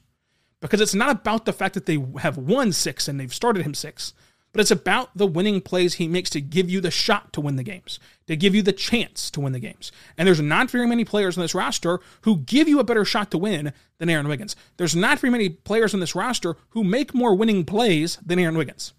Because 0.61 0.81
it's 0.81 0.95
not 0.95 1.11
about 1.11 1.45
the 1.45 1.53
fact 1.53 1.75
that 1.75 1.85
they 1.85 2.03
have 2.19 2.37
won 2.37 2.71
six 2.71 3.07
and 3.07 3.19
they've 3.19 3.33
started 3.33 3.65
him 3.65 3.75
six, 3.75 4.13
but 4.51 4.61
it's 4.61 4.71
about 4.71 5.15
the 5.15 5.27
winning 5.27 5.61
plays 5.61 5.95
he 5.95 6.07
makes 6.07 6.31
to 6.31 6.41
give 6.41 6.71
you 6.71 6.81
the 6.81 6.89
shot 6.89 7.33
to 7.33 7.41
win 7.41 7.55
the 7.55 7.63
games, 7.63 7.99
to 8.25 8.35
give 8.35 8.55
you 8.55 8.63
the 8.63 8.73
chance 8.73 9.29
to 9.31 9.41
win 9.41 9.53
the 9.53 9.59
games. 9.59 9.91
And 10.17 10.27
there's 10.27 10.41
not 10.41 10.71
very 10.71 10.87
many 10.87 11.05
players 11.05 11.37
on 11.37 11.41
this 11.41 11.53
roster 11.53 11.99
who 12.21 12.37
give 12.37 12.67
you 12.67 12.79
a 12.79 12.83
better 12.83 13.05
shot 13.05 13.29
to 13.31 13.37
win 13.37 13.73
than 13.99 14.09
Aaron 14.09 14.27
Wiggins. 14.27 14.55
There's 14.77 14.95
not 14.95 15.19
very 15.19 15.29
many 15.29 15.49
players 15.49 15.93
on 15.93 15.99
this 15.99 16.15
roster 16.15 16.55
who 16.69 16.83
make 16.83 17.13
more 17.13 17.35
winning 17.35 17.63
plays 17.63 18.17
than 18.25 18.39
Aaron 18.39 18.57
Wiggins. 18.57 18.93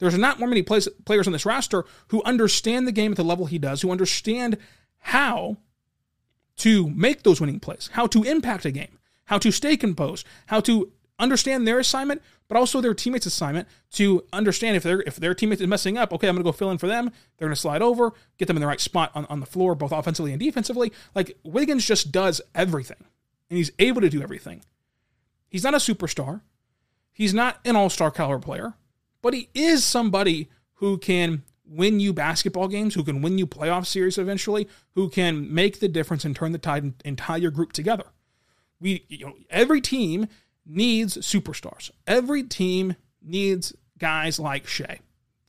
There's 0.00 0.18
not 0.18 0.40
more 0.40 0.48
many 0.48 0.62
players 0.62 0.88
on 1.26 1.32
this 1.32 1.46
roster 1.46 1.84
who 2.08 2.22
understand 2.24 2.88
the 2.88 2.92
game 2.92 3.12
at 3.12 3.16
the 3.16 3.24
level 3.24 3.46
he 3.46 3.58
does, 3.58 3.82
who 3.82 3.92
understand 3.92 4.58
how 4.98 5.58
to 6.56 6.90
make 6.90 7.22
those 7.22 7.40
winning 7.40 7.60
plays, 7.60 7.90
how 7.92 8.06
to 8.08 8.24
impact 8.24 8.64
a 8.64 8.70
game, 8.70 8.98
how 9.26 9.38
to 9.38 9.52
stay 9.52 9.76
composed, 9.76 10.26
how 10.46 10.60
to 10.60 10.90
understand 11.18 11.68
their 11.68 11.78
assignment, 11.78 12.22
but 12.48 12.56
also 12.56 12.80
their 12.80 12.94
teammates' 12.94 13.26
assignment 13.26 13.68
to 13.92 14.24
understand 14.32 14.76
if 14.76 14.82
their 14.82 15.02
if 15.02 15.16
their 15.16 15.34
teammate 15.34 15.60
is 15.60 15.66
messing 15.66 15.98
up, 15.98 16.12
okay, 16.12 16.28
I'm 16.28 16.34
gonna 16.34 16.44
go 16.44 16.52
fill 16.52 16.70
in 16.70 16.78
for 16.78 16.86
them. 16.86 17.12
They're 17.36 17.48
gonna 17.48 17.56
slide 17.56 17.82
over, 17.82 18.12
get 18.38 18.46
them 18.46 18.56
in 18.56 18.60
the 18.62 18.66
right 18.66 18.80
spot 18.80 19.12
on, 19.14 19.26
on 19.26 19.40
the 19.40 19.46
floor, 19.46 19.74
both 19.74 19.92
offensively 19.92 20.32
and 20.32 20.40
defensively. 20.40 20.92
Like 21.14 21.36
Wiggins 21.44 21.86
just 21.86 22.10
does 22.10 22.40
everything. 22.54 23.04
And 23.50 23.58
he's 23.58 23.70
able 23.78 24.00
to 24.00 24.08
do 24.08 24.22
everything. 24.22 24.62
He's 25.48 25.64
not 25.64 25.74
a 25.74 25.78
superstar. 25.78 26.40
He's 27.12 27.34
not 27.34 27.58
an 27.64 27.76
all-star 27.76 28.10
caliber 28.10 28.38
player 28.38 28.74
but 29.22 29.34
he 29.34 29.48
is 29.54 29.84
somebody 29.84 30.48
who 30.74 30.98
can 30.98 31.42
win 31.64 32.00
you 32.00 32.12
basketball 32.12 32.68
games, 32.68 32.94
who 32.94 33.04
can 33.04 33.22
win 33.22 33.38
you 33.38 33.46
playoff 33.46 33.86
series 33.86 34.18
eventually, 34.18 34.68
who 34.94 35.08
can 35.08 35.52
make 35.52 35.80
the 35.80 35.88
difference 35.88 36.24
and 36.24 36.34
turn 36.34 36.52
the 36.52 36.58
tide 36.58 36.82
and, 36.82 36.94
and 37.04 37.18
tie 37.18 37.36
your 37.36 37.50
group 37.50 37.72
together. 37.72 38.04
We, 38.80 39.04
you 39.08 39.26
know, 39.26 39.34
every 39.50 39.80
team 39.80 40.26
needs 40.66 41.16
superstars. 41.18 41.90
Every 42.06 42.42
team 42.42 42.96
needs 43.22 43.74
guys 43.98 44.40
like 44.40 44.66
Shai. 44.66 45.00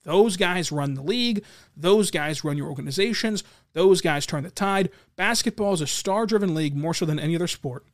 Those 0.03 0.35
guys 0.35 0.71
run 0.71 0.95
the 0.95 1.03
league. 1.03 1.43
Those 1.77 2.11
guys 2.11 2.43
run 2.43 2.57
your 2.57 2.69
organizations. 2.69 3.43
Those 3.73 4.01
guys 4.01 4.25
turn 4.25 4.43
the 4.43 4.51
tide. 4.51 4.89
Basketball 5.15 5.73
is 5.73 5.81
a 5.81 5.87
star 5.87 6.25
driven 6.25 6.55
league 6.55 6.75
more 6.75 6.93
so 6.93 7.05
than 7.05 7.19
any 7.19 7.35
other 7.35 7.47
sport. 7.47 7.85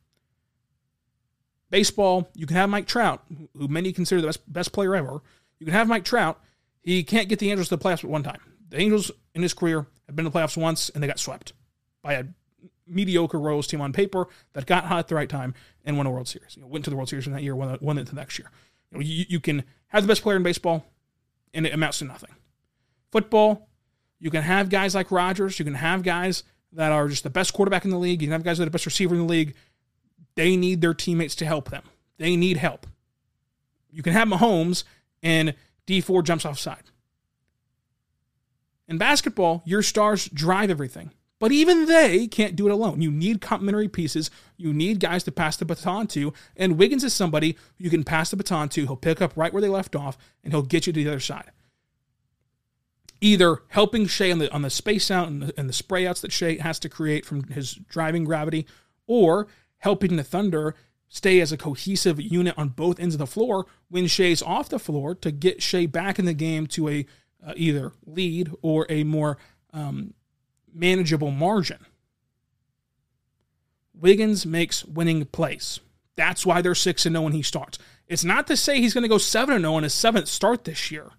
Baseball, 1.70 2.30
you 2.34 2.46
can 2.46 2.56
have 2.56 2.70
Mike 2.70 2.86
Trout, 2.86 3.22
who 3.56 3.68
many 3.68 3.92
consider 3.92 4.22
the 4.22 4.28
best, 4.28 4.52
best 4.52 4.72
player 4.72 4.96
ever. 4.96 5.20
You 5.58 5.66
can 5.66 5.74
have 5.74 5.88
Mike 5.88 6.04
Trout. 6.04 6.40
He 6.82 7.02
can't 7.02 7.28
get 7.28 7.38
the 7.38 7.50
Angels 7.50 7.68
to 7.68 7.76
the 7.76 7.84
playoffs 7.84 8.04
at 8.04 8.10
one 8.10 8.22
time. 8.22 8.40
The 8.68 8.80
Angels 8.80 9.10
in 9.34 9.42
his 9.42 9.54
career 9.54 9.86
have 10.06 10.16
been 10.16 10.24
to 10.24 10.30
the 10.30 10.38
playoffs 10.38 10.56
once 10.56 10.88
and 10.90 11.02
they 11.02 11.06
got 11.06 11.18
swept 11.18 11.52
by 12.02 12.14
a 12.14 12.24
mediocre 12.86 13.38
Royals 13.38 13.66
team 13.66 13.80
on 13.80 13.92
paper 13.92 14.26
that 14.54 14.66
got 14.66 14.84
hot 14.84 14.98
at 14.98 15.08
the 15.08 15.14
right 15.14 15.28
time 15.28 15.54
and 15.84 15.96
won 15.96 16.06
a 16.06 16.10
World 16.10 16.28
Series. 16.28 16.56
You 16.56 16.62
know, 16.62 16.68
went 16.68 16.84
to 16.84 16.90
the 16.90 16.96
World 16.96 17.08
Series 17.08 17.26
in 17.26 17.32
that 17.32 17.42
year, 17.42 17.54
won, 17.54 17.76
won 17.80 17.98
it 17.98 18.06
the 18.06 18.14
next 18.14 18.38
year. 18.38 18.50
You, 18.90 18.98
know, 18.98 19.04
you, 19.04 19.24
you 19.28 19.40
can 19.40 19.64
have 19.88 20.02
the 20.02 20.08
best 20.08 20.22
player 20.22 20.36
in 20.36 20.42
baseball, 20.42 20.84
and 21.52 21.66
it 21.66 21.74
amounts 21.74 21.98
to 21.98 22.04
nothing. 22.04 22.30
Football, 23.12 23.68
you 24.18 24.30
can 24.30 24.42
have 24.42 24.68
guys 24.68 24.94
like 24.94 25.10
Rodgers. 25.10 25.58
You 25.58 25.64
can 25.64 25.74
have 25.74 26.02
guys 26.02 26.44
that 26.72 26.92
are 26.92 27.08
just 27.08 27.22
the 27.22 27.30
best 27.30 27.52
quarterback 27.52 27.84
in 27.84 27.90
the 27.90 27.98
league. 27.98 28.20
You 28.20 28.28
can 28.28 28.32
have 28.32 28.44
guys 28.44 28.58
that 28.58 28.64
are 28.64 28.66
the 28.66 28.70
best 28.70 28.86
receiver 28.86 29.14
in 29.14 29.22
the 29.22 29.26
league. 29.26 29.54
They 30.34 30.56
need 30.56 30.80
their 30.80 30.94
teammates 30.94 31.34
to 31.36 31.46
help 31.46 31.70
them. 31.70 31.82
They 32.18 32.36
need 32.36 32.56
help. 32.56 32.86
You 33.90 34.02
can 34.02 34.12
have 34.12 34.28
Mahomes 34.28 34.84
and 35.22 35.54
D4 35.86 36.22
jumps 36.24 36.44
offside. 36.44 36.84
In 38.86 38.98
basketball, 38.98 39.62
your 39.66 39.82
stars 39.82 40.28
drive 40.28 40.70
everything. 40.70 41.12
But 41.38 41.52
even 41.52 41.86
they 41.86 42.26
can't 42.26 42.56
do 42.56 42.66
it 42.66 42.72
alone. 42.72 43.00
You 43.00 43.12
need 43.12 43.40
complementary 43.40 43.88
pieces. 43.88 44.30
You 44.56 44.72
need 44.72 44.98
guys 44.98 45.22
to 45.24 45.32
pass 45.32 45.56
the 45.56 45.64
baton 45.64 46.08
to. 46.08 46.32
And 46.56 46.78
Wiggins 46.78 47.04
is 47.04 47.14
somebody 47.14 47.56
you 47.76 47.90
can 47.90 48.02
pass 48.02 48.30
the 48.30 48.36
baton 48.36 48.68
to. 48.70 48.82
He'll 48.86 48.96
pick 48.96 49.22
up 49.22 49.36
right 49.36 49.52
where 49.52 49.62
they 49.62 49.68
left 49.68 49.94
off 49.94 50.18
and 50.42 50.52
he'll 50.52 50.62
get 50.62 50.86
you 50.86 50.92
to 50.92 51.04
the 51.04 51.08
other 51.08 51.20
side. 51.20 51.52
Either 53.20 53.62
helping 53.68 54.06
Shai 54.06 54.32
on 54.32 54.38
the 54.38 54.52
on 54.52 54.62
the 54.62 54.70
space 54.70 55.10
out 55.10 55.28
and 55.28 55.42
the, 55.42 55.54
and 55.58 55.68
the 55.68 55.72
spray 55.72 56.06
outs 56.06 56.20
that 56.20 56.32
Shai 56.32 56.58
has 56.60 56.78
to 56.80 56.88
create 56.88 57.26
from 57.26 57.44
his 57.44 57.74
driving 57.74 58.24
gravity, 58.24 58.64
or 59.08 59.48
helping 59.78 60.16
the 60.16 60.22
Thunder 60.22 60.76
stay 61.08 61.40
as 61.40 61.52
a 61.52 61.56
cohesive 61.56 62.20
unit 62.20 62.54
on 62.56 62.68
both 62.68 63.00
ends 63.00 63.14
of 63.14 63.18
the 63.18 63.26
floor 63.26 63.66
when 63.88 64.06
Shai's 64.06 64.42
off 64.42 64.68
the 64.68 64.78
floor 64.78 65.14
to 65.16 65.30
get 65.30 65.62
Shai 65.62 65.86
back 65.86 66.18
in 66.18 66.24
the 66.24 66.34
game 66.34 66.66
to 66.68 66.88
a 66.88 67.06
uh, 67.46 67.52
either 67.56 67.92
lead 68.04 68.50
or 68.62 68.86
a 68.88 69.04
more 69.04 69.38
um, 69.72 70.14
manageable 70.72 71.30
margin. 71.30 71.86
Wiggins 73.94 74.46
makes 74.46 74.84
winning 74.84 75.24
plays. 75.26 75.80
That's 76.16 76.44
why 76.44 76.62
they're 76.62 76.74
6 76.74 77.02
0 77.02 77.20
when 77.20 77.32
he 77.32 77.42
starts. 77.42 77.78
It's 78.06 78.24
not 78.24 78.46
to 78.48 78.56
say 78.56 78.80
he's 78.80 78.94
going 78.94 79.02
to 79.02 79.08
go 79.08 79.18
7 79.18 79.60
0 79.60 79.76
in 79.76 79.84
his 79.84 79.94
seventh 79.94 80.28
start 80.28 80.64
this 80.64 80.90
year, 80.90 81.10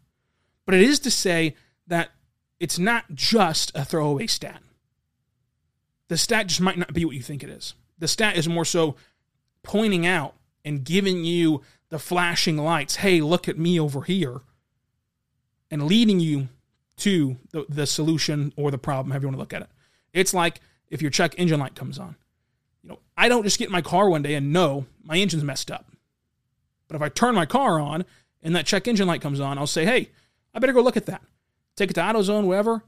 but 0.65 0.75
it 0.75 0.81
is 0.81 0.99
to 0.99 1.11
say 1.11 1.55
that 1.87 2.11
it's 2.59 2.77
not 2.77 3.05
just 3.13 3.71
a 3.75 3.85
throwaway 3.85 4.27
stat. 4.27 4.61
The 6.09 6.17
stat 6.17 6.47
just 6.47 6.61
might 6.61 6.77
not 6.77 6.93
be 6.93 7.05
what 7.05 7.15
you 7.15 7.21
think 7.21 7.43
it 7.43 7.49
is. 7.49 7.75
The 7.99 8.07
stat 8.07 8.37
is 8.37 8.47
more 8.47 8.65
so 8.65 8.95
pointing 9.69 10.07
out 10.07 10.33
and 10.65 10.83
giving 10.83 11.23
you 11.23 11.61
the 11.89 11.99
flashing 11.99 12.57
lights. 12.57 12.95
Hey, 12.95 13.21
look 13.21 13.47
at 13.47 13.59
me 13.59 13.79
over 13.79 14.01
here. 14.01 14.41
And 15.69 15.85
leading 15.85 16.19
you 16.19 16.49
to 16.97 17.37
the, 17.51 17.67
the 17.69 17.85
solution 17.85 18.51
or 18.57 18.71
the 18.71 18.79
problem, 18.79 19.11
however 19.11 19.25
you 19.25 19.27
want 19.27 19.35
to 19.35 19.39
look 19.39 19.53
at 19.53 19.61
it. 19.61 19.69
It's 20.11 20.33
like 20.33 20.59
if 20.89 21.03
your 21.03 21.11
check 21.11 21.35
engine 21.37 21.59
light 21.59 21.75
comes 21.75 21.99
on. 21.99 22.15
You 22.81 22.89
know, 22.89 22.99
I 23.15 23.29
don't 23.29 23.43
just 23.43 23.59
get 23.59 23.67
in 23.67 23.71
my 23.71 23.83
car 23.83 24.09
one 24.09 24.23
day 24.23 24.33
and 24.33 24.51
know 24.51 24.87
my 25.03 25.19
engine's 25.19 25.43
messed 25.43 25.69
up. 25.69 25.85
But 26.87 26.95
if 26.95 27.03
I 27.03 27.09
turn 27.09 27.35
my 27.35 27.45
car 27.45 27.79
on 27.79 28.05
and 28.41 28.55
that 28.55 28.65
check 28.65 28.87
engine 28.87 29.07
light 29.07 29.21
comes 29.21 29.39
on, 29.39 29.59
I'll 29.59 29.67
say, 29.67 29.85
hey, 29.85 30.09
I 30.51 30.57
better 30.57 30.73
go 30.73 30.81
look 30.81 30.97
at 30.97 31.05
that. 31.05 31.21
Take 31.75 31.91
it 31.91 31.93
to 31.93 32.01
AutoZone, 32.01 32.47
wherever. 32.47 32.81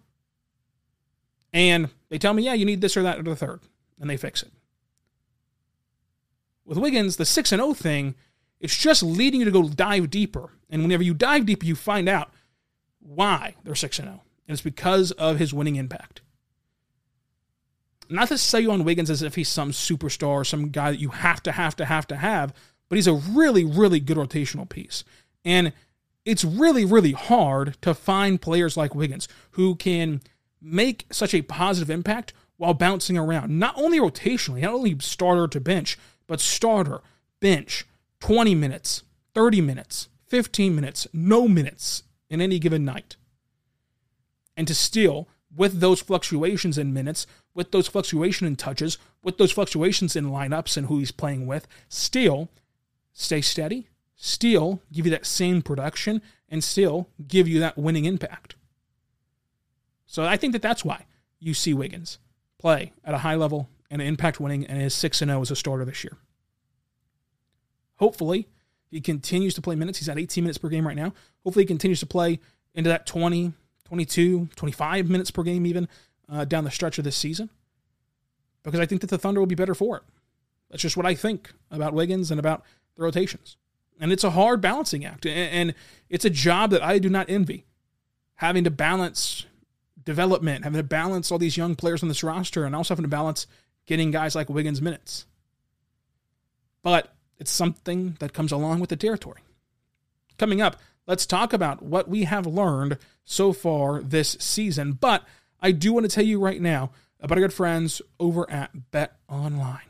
And 1.54 1.90
they 2.10 2.18
tell 2.18 2.34
me, 2.34 2.42
yeah, 2.42 2.56
you 2.56 2.66
need 2.66 2.82
this 2.82 2.98
or 2.98 3.04
that 3.04 3.20
or 3.20 3.24
the 3.24 3.36
third. 3.36 3.60
And 4.00 4.10
they 4.10 4.18
fix 4.18 4.42
it. 4.42 4.52
With 6.66 6.78
Wiggins, 6.78 7.18
the 7.18 7.26
6 7.26 7.52
and 7.52 7.62
0 7.62 7.74
thing, 7.74 8.16
it's 8.60 8.78
just 8.78 9.04
leading 9.04 9.40
you 9.40 9.46
to 9.46 9.52
go 9.52 9.68
dive 9.68 10.10
deeper. 10.10 10.52
And 10.70 10.84
whenever 10.84 11.04
you 11.04 11.14
dive 11.14 11.46
deeper, 11.46 11.66
you 11.66 11.76
find 11.76 12.08
out 12.08 12.32
why 13.00 13.56
they're 13.64 13.76
6 13.76 13.98
0. 13.98 14.08
And 14.08 14.22
it's 14.48 14.62
because 14.62 15.12
of 15.12 15.40
his 15.40 15.54
winning 15.54 15.76
impact. 15.76 16.22
Not 18.10 18.28
to 18.28 18.38
say 18.38 18.66
on 18.66 18.84
Wiggins 18.84 19.10
as 19.10 19.22
if 19.22 19.36
he's 19.36 19.50
some 19.50 19.72
superstar, 19.72 20.46
some 20.46 20.70
guy 20.70 20.92
that 20.92 21.00
you 21.00 21.10
have 21.10 21.42
to, 21.44 21.52
have 21.54 21.76
to, 21.78 21.86
have 21.86 22.06
to 22.08 22.18
have, 22.18 22.54
but 22.90 22.98
he's 22.98 23.08
a 23.08 23.14
really, 23.14 23.64
really 23.64 24.02
good 24.02 24.18
rotational 24.18 24.68
piece. 24.68 25.06
And 25.46 25.72
it's 26.26 26.44
really, 26.44 26.84
really 26.84 27.14
hard 27.14 27.82
to 27.82 27.94
find 27.94 28.42
players 28.42 28.76
like 28.76 28.94
Wiggins 28.94 29.28
who 29.52 29.76
can 29.76 30.22
make 30.62 31.06
such 31.10 31.34
a 31.34 31.42
positive 31.42 31.90
impact 31.90 32.34
while 32.58 32.74
bouncing 32.74 33.18
around. 33.18 33.58
Not 33.58 33.76
only 33.78 34.00
rotationally, 34.00 34.62
not 34.62 34.74
only 34.74 35.00
starter 35.00 35.48
to 35.48 35.60
bench, 35.60 35.98
but 36.32 36.40
starter, 36.40 37.02
bench, 37.42 37.86
20 38.22 38.56
minutes, 38.56 39.04
30 39.36 39.60
minutes, 39.60 40.08
15 40.30 40.74
minutes, 40.74 41.06
no 41.12 41.46
minutes 41.46 42.04
in 42.30 42.40
any 42.40 42.58
given 42.58 42.86
night. 42.86 43.18
And 44.56 44.66
to 44.70 44.74
still, 44.74 45.28
with 45.54 45.82
those 45.82 46.00
fluctuations 46.00 46.78
in 46.78 46.94
minutes, 46.94 47.28
with 47.54 47.74
those 47.74 47.90
fluctuations 47.90 48.48
in 48.48 48.56
touches, 48.56 48.98
with 49.22 49.40
those 49.40 49.52
fluctuations 49.52 50.16
in 50.16 50.28
lineups 50.28 50.78
and 50.78 50.88
who 50.88 51.00
he's 51.00 51.12
playing 51.12 51.48
with, 51.48 51.68
still 51.90 52.48
stay 53.12 53.42
steady, 53.42 53.90
still 54.16 54.82
give 54.90 55.06
you 55.06 55.12
that 55.12 55.26
same 55.26 55.62
production, 55.62 56.22
and 56.48 56.64
still 56.64 57.10
give 57.28 57.46
you 57.46 57.60
that 57.60 57.78
winning 57.78 58.06
impact. 58.06 58.56
So 60.06 60.24
I 60.24 60.38
think 60.38 60.54
that 60.54 60.62
that's 60.62 60.86
why 60.86 61.08
you 61.42 61.54
see 61.54 61.74
Wiggins 61.74 62.20
play 62.58 62.94
at 63.04 63.14
a 63.14 63.18
high 63.18 63.36
level 63.36 63.68
and 63.92 64.02
impact 64.02 64.40
winning 64.40 64.66
and 64.66 64.82
is 64.82 64.96
6 64.96 65.20
0 65.20 65.42
as 65.42 65.52
a 65.52 65.56
starter 65.56 65.86
this 65.86 66.04
year. 66.04 66.18
Hopefully, 67.98 68.48
he 68.90 69.02
continues 69.02 69.54
to 69.54 69.62
play 69.62 69.76
minutes. 69.76 70.00
He's 70.00 70.10
at 70.10 70.18
18 70.18 70.44
minutes 70.44 70.58
per 70.58 70.70
game 70.70 70.88
right 70.88 70.96
now. 70.96 71.14
Hopefully, 71.44 71.64
he 71.64 71.68
continues 71.68 72.00
to 72.00 72.06
play 72.06 72.40
into 72.74 72.90
that 72.90 73.06
20, 73.06 73.54
22, 73.86 74.50
25 74.56 75.10
minutes 75.10 75.30
per 75.30 75.44
game, 75.44 75.68
even 75.68 75.88
uh, 76.28 76.46
down 76.46 76.64
the 76.64 76.72
stretch 76.72 76.98
of 76.98 77.04
this 77.04 77.16
season. 77.16 77.50
Because 78.64 78.80
I 78.80 78.86
think 78.86 79.02
that 79.02 79.10
the 79.10 79.18
Thunder 79.18 79.40
will 79.40 79.48
be 79.48 79.56
better 79.56 79.76
for 79.76 79.98
it. 79.98 80.04
That's 80.70 80.82
just 80.82 80.98
what 80.98 81.06
I 81.06 81.14
think 81.14 81.52
about 81.70 81.94
Wiggins 81.94 82.32
and 82.32 82.40
about 82.40 82.64
the 82.96 83.04
rotations. 83.04 83.58
And 84.00 84.12
it's 84.12 84.24
a 84.24 84.32
hard 84.32 84.62
balancing 84.62 85.06
act. 85.06 85.26
And 85.26 85.76
it's 86.10 86.26
a 86.26 86.30
job 86.30 86.72
that 86.72 86.82
I 86.82 86.98
do 86.98 87.10
not 87.10 87.30
envy. 87.30 87.66
Having 88.36 88.64
to 88.64 88.72
balance 88.72 89.46
development, 90.04 90.64
having 90.64 90.80
to 90.80 90.84
balance 90.84 91.32
all 91.32 91.38
these 91.38 91.58
young 91.58 91.76
players 91.76 92.02
on 92.02 92.10
this 92.10 92.24
roster, 92.24 92.66
and 92.66 92.76
also 92.76 92.94
having 92.94 93.04
to 93.04 93.10
balance 93.10 93.46
getting 93.86 94.12
guys 94.12 94.36
like 94.36 94.50
Wiggins 94.50 94.82
minutes. 94.82 95.26
But 96.84 97.14
it's 97.38 97.52
something 97.52 98.18
that 98.20 98.34
comes 98.34 98.52
along 98.52 98.80
with 98.80 98.90
the 98.90 98.96
territory. 98.96 99.42
Coming 100.38 100.62
up, 100.62 100.78
let's 101.08 101.26
talk 101.26 101.54
about 101.54 101.82
what 101.82 102.08
we 102.08 102.24
have 102.24 102.48
learned 102.48 102.98
so 103.26 103.54
far 103.54 104.02
this 104.02 104.38
season. 104.40 104.94
But 104.94 105.24
I 105.62 105.72
do 105.72 105.94
want 105.94 106.06
to 106.06 106.10
tell 106.14 106.24
you 106.24 106.40
right 106.40 106.62
now 106.62 106.92
about 107.20 107.38
our 107.38 107.44
good 107.44 107.54
friends 107.54 108.02
over 108.20 108.50
at 108.50 108.92
Bet 108.92 109.18
Online. 109.30 109.82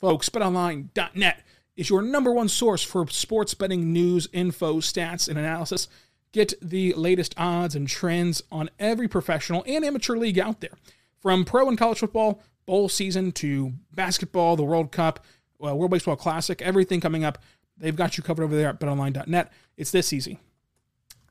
Folks, 0.00 0.28
betonline.net 0.28 1.42
is 1.76 1.90
your 1.90 2.02
number 2.02 2.32
one 2.32 2.48
source 2.48 2.82
for 2.82 3.06
sports 3.08 3.54
betting 3.54 3.92
news, 3.92 4.28
info, 4.32 4.80
stats, 4.80 5.28
and 5.28 5.38
analysis. 5.38 5.88
Get 6.32 6.54
the 6.60 6.92
latest 6.94 7.34
odds 7.36 7.74
and 7.74 7.88
trends 7.88 8.42
on 8.50 8.70
every 8.78 9.08
professional 9.08 9.64
and 9.66 9.84
amateur 9.84 10.16
league 10.16 10.38
out 10.38 10.60
there. 10.60 10.76
From 11.20 11.44
pro 11.44 11.68
and 11.68 11.78
college 11.78 11.98
football, 11.98 12.42
bowl 12.68 12.86
season 12.90 13.32
to 13.32 13.72
basketball, 13.94 14.54
the 14.54 14.62
World 14.62 14.92
Cup, 14.92 15.24
uh, 15.64 15.74
World 15.74 15.90
Baseball 15.90 16.16
Classic, 16.16 16.60
everything 16.60 17.00
coming 17.00 17.24
up. 17.24 17.38
They've 17.78 17.96
got 17.96 18.18
you 18.18 18.22
covered 18.22 18.44
over 18.44 18.54
there 18.54 18.68
at 18.68 18.78
betonline.net. 18.78 19.50
It's 19.78 19.90
this 19.90 20.12
easy. 20.12 20.38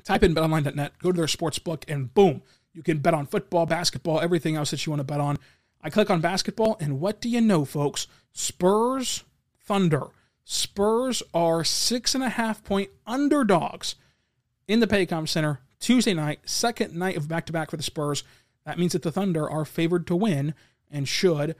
Type 0.03 0.23
in 0.23 0.33
betonline.net, 0.33 0.93
go 0.97 1.11
to 1.11 1.17
their 1.17 1.27
sports 1.27 1.59
book, 1.59 1.85
and 1.87 2.11
boom, 2.11 2.41
you 2.73 2.81
can 2.81 2.97
bet 2.97 3.13
on 3.13 3.27
football, 3.27 3.67
basketball, 3.67 4.19
everything 4.19 4.55
else 4.55 4.71
that 4.71 4.83
you 4.83 4.91
want 4.91 4.99
to 4.99 5.03
bet 5.03 5.19
on. 5.19 5.37
I 5.79 5.91
click 5.91 6.09
on 6.09 6.21
basketball, 6.21 6.75
and 6.79 6.99
what 6.99 7.21
do 7.21 7.29
you 7.29 7.39
know, 7.39 7.65
folks? 7.65 8.07
Spurs 8.33 9.23
Thunder. 9.63 10.07
Spurs 10.43 11.21
are 11.35 11.63
six 11.63 12.15
and 12.15 12.23
a 12.23 12.29
half 12.29 12.63
point 12.63 12.89
underdogs 13.05 13.93
in 14.67 14.79
the 14.79 14.87
Paycom 14.87 15.29
Center 15.29 15.59
Tuesday 15.79 16.15
night, 16.15 16.39
second 16.45 16.95
night 16.95 17.15
of 17.15 17.27
back 17.27 17.45
to 17.45 17.53
back 17.53 17.69
for 17.69 17.77
the 17.77 17.83
Spurs. 17.83 18.23
That 18.65 18.79
means 18.79 18.93
that 18.93 19.03
the 19.03 19.11
Thunder 19.11 19.47
are 19.47 19.65
favored 19.65 20.07
to 20.07 20.15
win 20.15 20.55
and 20.91 21.07
should 21.07 21.55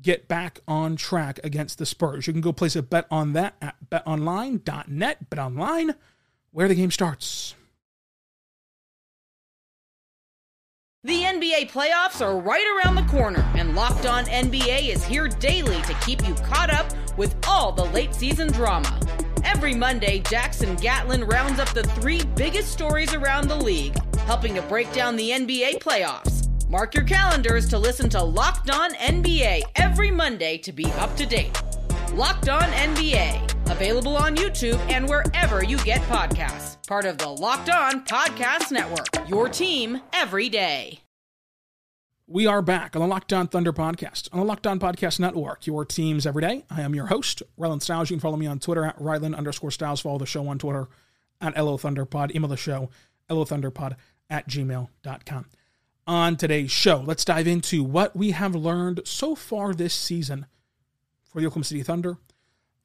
get 0.00 0.28
back 0.28 0.60
on 0.66 0.96
track 0.96 1.40
against 1.44 1.78
the 1.78 1.86
Spurs. 1.86 2.26
You 2.26 2.32
can 2.32 2.42
go 2.42 2.52
place 2.52 2.76
a 2.76 2.82
bet 2.82 3.06
on 3.10 3.32
that 3.34 3.56
at 3.60 3.76
betonline.net, 3.90 5.30
betonline, 5.30 5.94
where 6.52 6.68
the 6.68 6.74
game 6.74 6.90
starts. 6.90 7.54
The 11.02 11.22
NBA 11.22 11.70
playoffs 11.70 12.20
are 12.20 12.38
right 12.38 12.66
around 12.76 12.94
the 12.94 13.10
corner, 13.10 13.40
and 13.56 13.74
Locked 13.74 14.04
On 14.04 14.24
NBA 14.26 14.88
is 14.88 15.02
here 15.02 15.28
daily 15.28 15.80
to 15.82 15.94
keep 16.04 16.26
you 16.28 16.34
caught 16.34 16.70
up 16.70 16.92
with 17.16 17.34
all 17.48 17.72
the 17.72 17.86
late 17.86 18.14
season 18.14 18.52
drama. 18.52 19.00
Every 19.42 19.74
Monday, 19.74 20.18
Jackson 20.18 20.76
Gatlin 20.76 21.24
rounds 21.24 21.58
up 21.58 21.70
the 21.70 21.84
three 21.84 22.22
biggest 22.36 22.70
stories 22.70 23.14
around 23.14 23.48
the 23.48 23.56
league, 23.56 23.96
helping 24.18 24.54
to 24.56 24.62
break 24.62 24.92
down 24.92 25.16
the 25.16 25.30
NBA 25.30 25.78
playoffs. 25.78 26.39
Mark 26.70 26.94
your 26.94 27.02
calendars 27.02 27.68
to 27.68 27.76
listen 27.76 28.08
to 28.10 28.22
Locked 28.22 28.70
On 28.70 28.94
NBA 28.94 29.62
every 29.74 30.12
Monday 30.12 30.56
to 30.58 30.70
be 30.70 30.84
up 30.98 31.16
to 31.16 31.26
date. 31.26 31.60
Locked 32.14 32.48
On 32.48 32.62
NBA, 32.62 33.72
available 33.72 34.16
on 34.16 34.36
YouTube 34.36 34.78
and 34.88 35.08
wherever 35.08 35.64
you 35.64 35.78
get 35.78 36.00
podcasts. 36.02 36.76
Part 36.86 37.06
of 37.06 37.18
the 37.18 37.28
Locked 37.28 37.70
On 37.70 38.04
Podcast 38.04 38.70
Network, 38.70 39.28
your 39.28 39.48
team 39.48 40.00
every 40.12 40.48
day. 40.48 41.00
We 42.28 42.46
are 42.46 42.62
back 42.62 42.94
on 42.94 43.02
the 43.02 43.08
Locked 43.08 43.32
On 43.32 43.48
Thunder 43.48 43.72
podcast 43.72 44.28
on 44.32 44.38
the 44.38 44.46
Locked 44.46 44.68
On 44.68 44.78
Podcast 44.78 45.18
Network, 45.18 45.66
your 45.66 45.84
teams 45.84 46.24
every 46.24 46.42
day. 46.42 46.64
I 46.70 46.82
am 46.82 46.94
your 46.94 47.06
host, 47.06 47.42
Rylan 47.58 47.82
Stiles. 47.82 48.10
You 48.10 48.14
can 48.14 48.20
follow 48.20 48.36
me 48.36 48.46
on 48.46 48.60
Twitter 48.60 48.84
at 48.84 48.96
Rylan 48.96 49.36
underscore 49.36 49.72
Stiles. 49.72 50.00
Follow 50.00 50.18
the 50.18 50.26
show 50.26 50.46
on 50.46 50.60
Twitter 50.60 50.86
at 51.40 51.56
LO 51.56 51.76
Thunderpod. 51.76 52.32
Email 52.32 52.46
the 52.46 52.56
show, 52.56 52.90
LOThunderpod 53.28 53.96
at 54.30 54.48
gmail.com. 54.48 55.46
On 56.06 56.36
today's 56.36 56.70
show, 56.70 57.02
let's 57.06 57.24
dive 57.24 57.46
into 57.46 57.84
what 57.84 58.16
we 58.16 58.32
have 58.32 58.54
learned 58.54 59.02
so 59.04 59.34
far 59.34 59.74
this 59.74 59.94
season 59.94 60.46
for 61.22 61.40
the 61.40 61.46
Oklahoma 61.46 61.64
City 61.64 61.82
Thunder. 61.82 62.18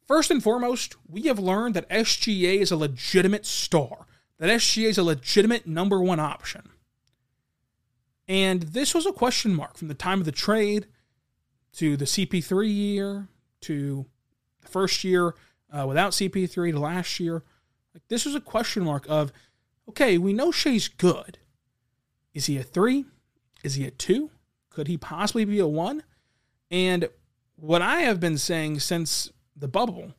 First 0.06 0.30
and 0.30 0.44
foremost, 0.44 0.96
we 1.08 1.24
have 1.24 1.40
learned 1.40 1.74
that 1.76 1.90
SGA 1.90 2.60
is 2.60 2.72
a 2.72 2.76
legitimate 2.76 3.46
star, 3.46 4.06
that 4.38 4.50
SGA 4.50 4.90
is 4.90 4.98
a 4.98 5.04
legitimate 5.04 5.66
number 5.66 6.00
one 6.00 6.20
option. 6.20 6.70
And 8.28 8.64
this 8.64 8.94
was 8.94 9.06
a 9.06 9.12
question 9.12 9.56
mark 9.56 9.78
from 9.78 9.88
the 9.88 9.94
time 9.94 10.20
of 10.20 10.26
the 10.26 10.32
trade 10.32 10.88
to 11.74 11.98
the 11.98 12.06
CP3 12.06 12.72
year 12.72 13.28
to 13.62 14.06
the 14.62 14.68
first 14.68 15.04
year 15.04 15.34
uh, 15.72 15.86
without 15.88 16.12
CP3 16.12 16.72
to 16.72 16.80
last 16.80 17.20
year. 17.20 17.44
Like 17.94 18.08
this 18.08 18.26
was 18.26 18.36
a 18.36 18.42
question 18.42 18.84
mark 18.84 19.06
of, 19.10 19.32
okay, 19.90 20.18
we 20.18 20.34
know 20.34 20.52
Shai's 20.52 20.88
good. 20.88 21.40
Is 22.36 22.46
he 22.46 22.58
a 22.58 22.64
three? 22.64 23.06
Is 23.64 23.74
he 23.74 23.86
a 23.86 23.92
two? 23.92 24.30
Could 24.70 24.88
he 24.88 24.98
possibly 24.98 25.46
be 25.46 25.58
a 25.58 25.68
one? 25.68 26.04
And 26.70 27.10
what 27.56 27.82
I 27.82 28.02
have 28.02 28.20
been 28.20 28.38
saying 28.38 28.82
since 28.82 29.32
the 29.56 29.70
bubble 29.70 30.14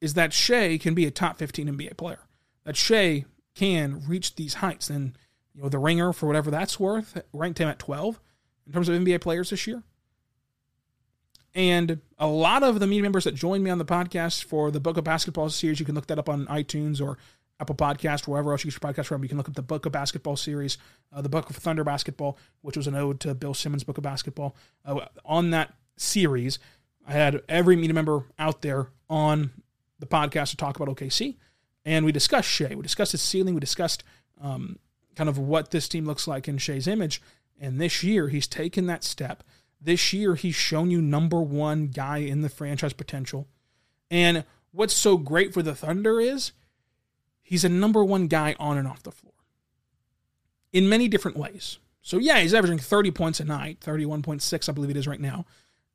is 0.00 0.14
that 0.14 0.32
Shai 0.32 0.78
can 0.78 0.94
be 0.94 1.06
a 1.06 1.10
top 1.10 1.38
15 1.38 1.68
NBA 1.68 1.96
player. 1.96 2.20
That 2.64 2.76
Shai 2.76 3.26
can 3.54 4.02
reach 4.08 4.34
these 4.34 4.54
heights. 4.54 4.88
And 4.88 5.16
you 5.54 5.62
know, 5.62 5.68
the 5.68 5.78
ringer, 5.78 6.12
for 6.14 6.26
whatever 6.26 6.50
that's 6.50 6.80
worth, 6.80 7.22
ranked 7.32 7.60
him 7.60 7.68
at 7.68 7.78
12 7.78 8.18
in 8.66 8.72
terms 8.72 8.88
of 8.88 8.98
NBA 8.98 9.20
players 9.20 9.50
this 9.50 9.66
year. 9.66 9.82
And 11.54 12.00
a 12.18 12.26
lot 12.26 12.62
of 12.62 12.80
the 12.80 12.86
media 12.86 13.02
members 13.02 13.24
that 13.24 13.34
joined 13.34 13.62
me 13.62 13.70
on 13.70 13.76
the 13.76 13.84
podcast 13.84 14.44
for 14.44 14.70
the 14.70 14.80
Book 14.80 14.96
of 14.96 15.04
Basketball 15.04 15.50
series, 15.50 15.78
you 15.78 15.84
can 15.84 15.94
look 15.94 16.06
that 16.06 16.18
up 16.18 16.30
on 16.30 16.46
iTunes 16.46 17.00
or 17.00 17.18
Apple 17.62 17.76
Podcast, 17.76 18.26
wherever 18.26 18.50
else 18.50 18.64
you 18.64 18.70
get 18.72 18.82
your 18.82 18.92
podcast 18.92 19.06
from. 19.06 19.22
You 19.22 19.28
can 19.28 19.38
look 19.38 19.48
up 19.48 19.54
the 19.54 19.62
Book 19.62 19.86
of 19.86 19.92
Basketball 19.92 20.36
series, 20.36 20.78
uh, 21.12 21.22
the 21.22 21.28
Book 21.28 21.48
of 21.48 21.54
Thunder 21.54 21.84
Basketball, 21.84 22.36
which 22.60 22.76
was 22.76 22.88
an 22.88 22.96
ode 22.96 23.20
to 23.20 23.34
Bill 23.34 23.54
Simmons' 23.54 23.84
Book 23.84 23.98
of 23.98 24.02
Basketball. 24.02 24.56
Uh, 24.84 25.06
on 25.24 25.50
that 25.50 25.72
series, 25.96 26.58
I 27.06 27.12
had 27.12 27.40
every 27.48 27.76
media 27.76 27.94
member 27.94 28.24
out 28.36 28.62
there 28.62 28.88
on 29.08 29.52
the 30.00 30.06
podcast 30.06 30.50
to 30.50 30.56
talk 30.56 30.74
about 30.74 30.88
OKC, 30.88 31.36
and 31.84 32.04
we 32.04 32.10
discussed 32.10 32.48
Shai. 32.48 32.74
We 32.74 32.82
discussed 32.82 33.12
his 33.12 33.22
ceiling. 33.22 33.54
We 33.54 33.60
discussed 33.60 34.02
um, 34.40 34.80
kind 35.14 35.30
of 35.30 35.38
what 35.38 35.70
this 35.70 35.88
team 35.88 36.04
looks 36.04 36.26
like 36.26 36.48
in 36.48 36.58
Shai's 36.58 36.88
image. 36.88 37.22
And 37.60 37.80
this 37.80 38.02
year, 38.02 38.28
he's 38.28 38.48
taken 38.48 38.86
that 38.86 39.04
step. 39.04 39.44
This 39.80 40.12
year, 40.12 40.34
he's 40.34 40.56
shown 40.56 40.90
you 40.90 41.00
number 41.00 41.40
one 41.40 41.86
guy 41.86 42.18
in 42.18 42.42
the 42.42 42.48
franchise 42.48 42.92
potential. 42.92 43.46
And 44.10 44.44
what's 44.72 44.94
so 44.94 45.16
great 45.16 45.54
for 45.54 45.62
the 45.62 45.76
Thunder 45.76 46.20
is 46.20 46.50
he's 47.42 47.64
a 47.64 47.68
number 47.68 48.04
one 48.04 48.26
guy 48.26 48.54
on 48.58 48.78
and 48.78 48.88
off 48.88 49.02
the 49.02 49.10
floor 49.10 49.32
in 50.72 50.88
many 50.88 51.08
different 51.08 51.36
ways. 51.36 51.78
So, 52.00 52.18
yeah, 52.18 52.40
he's 52.40 52.54
averaging 52.54 52.78
30 52.78 53.10
points 53.12 53.40
a 53.40 53.44
night, 53.44 53.78
31.6, 53.80 54.68
I 54.68 54.72
believe 54.72 54.90
it 54.90 54.96
is 54.96 55.06
right 55.06 55.20
now. 55.20 55.44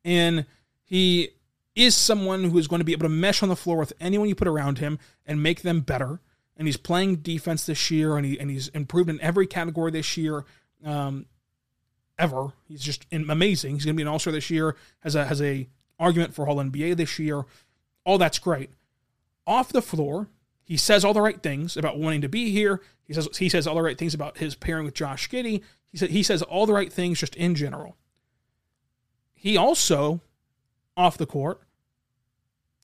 And 0.04 0.46
he 0.84 1.30
is 1.74 1.94
someone 1.94 2.44
who 2.44 2.56
is 2.58 2.66
going 2.66 2.80
to 2.80 2.84
be 2.84 2.92
able 2.92 3.04
to 3.04 3.10
mesh 3.10 3.42
on 3.42 3.48
the 3.48 3.56
floor 3.56 3.76
with 3.76 3.92
anyone 4.00 4.28
you 4.28 4.34
put 4.34 4.48
around 4.48 4.78
him 4.78 4.98
and 5.26 5.42
make 5.42 5.62
them 5.62 5.80
better 5.80 6.20
and 6.58 6.66
he's 6.66 6.76
playing 6.76 7.16
defense 7.16 7.64
this 7.64 7.90
year, 7.90 8.16
and 8.16 8.26
he 8.26 8.38
and 8.38 8.50
he's 8.50 8.68
improved 8.68 9.08
in 9.08 9.20
every 9.20 9.46
category 9.46 9.92
this 9.92 10.16
year. 10.16 10.44
Um, 10.84 11.26
ever, 12.18 12.52
he's 12.66 12.82
just 12.82 13.06
amazing. 13.12 13.74
He's 13.74 13.84
going 13.84 13.94
to 13.94 13.96
be 13.96 14.02
an 14.02 14.08
All 14.08 14.18
Star 14.18 14.32
this 14.32 14.50
year. 14.50 14.74
Has 15.00 15.14
a 15.14 15.24
has 15.24 15.40
a 15.40 15.68
argument 16.00 16.34
for 16.34 16.48
All 16.48 16.56
NBA 16.56 16.96
this 16.96 17.18
year. 17.18 17.44
All 18.04 18.18
that's 18.18 18.40
great. 18.40 18.70
Off 19.46 19.72
the 19.72 19.80
floor, 19.80 20.28
he 20.68 20.76
says 20.76 21.02
all 21.02 21.14
the 21.14 21.22
right 21.22 21.42
things 21.42 21.78
about 21.78 21.98
wanting 21.98 22.20
to 22.20 22.28
be 22.28 22.50
here. 22.50 22.82
He 23.04 23.14
says 23.14 23.26
he 23.38 23.48
says 23.48 23.66
all 23.66 23.76
the 23.76 23.82
right 23.82 23.96
things 23.96 24.12
about 24.12 24.36
his 24.36 24.54
pairing 24.54 24.84
with 24.84 24.92
Josh 24.92 25.26
Giddey. 25.30 25.62
He 25.90 25.96
said 25.96 26.10
he 26.10 26.22
says 26.22 26.42
all 26.42 26.66
the 26.66 26.74
right 26.74 26.92
things 26.92 27.18
just 27.18 27.34
in 27.36 27.54
general. 27.54 27.96
He 29.34 29.56
also, 29.56 30.20
off 30.94 31.16
the 31.16 31.24
court, 31.24 31.62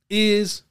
is 0.08 0.62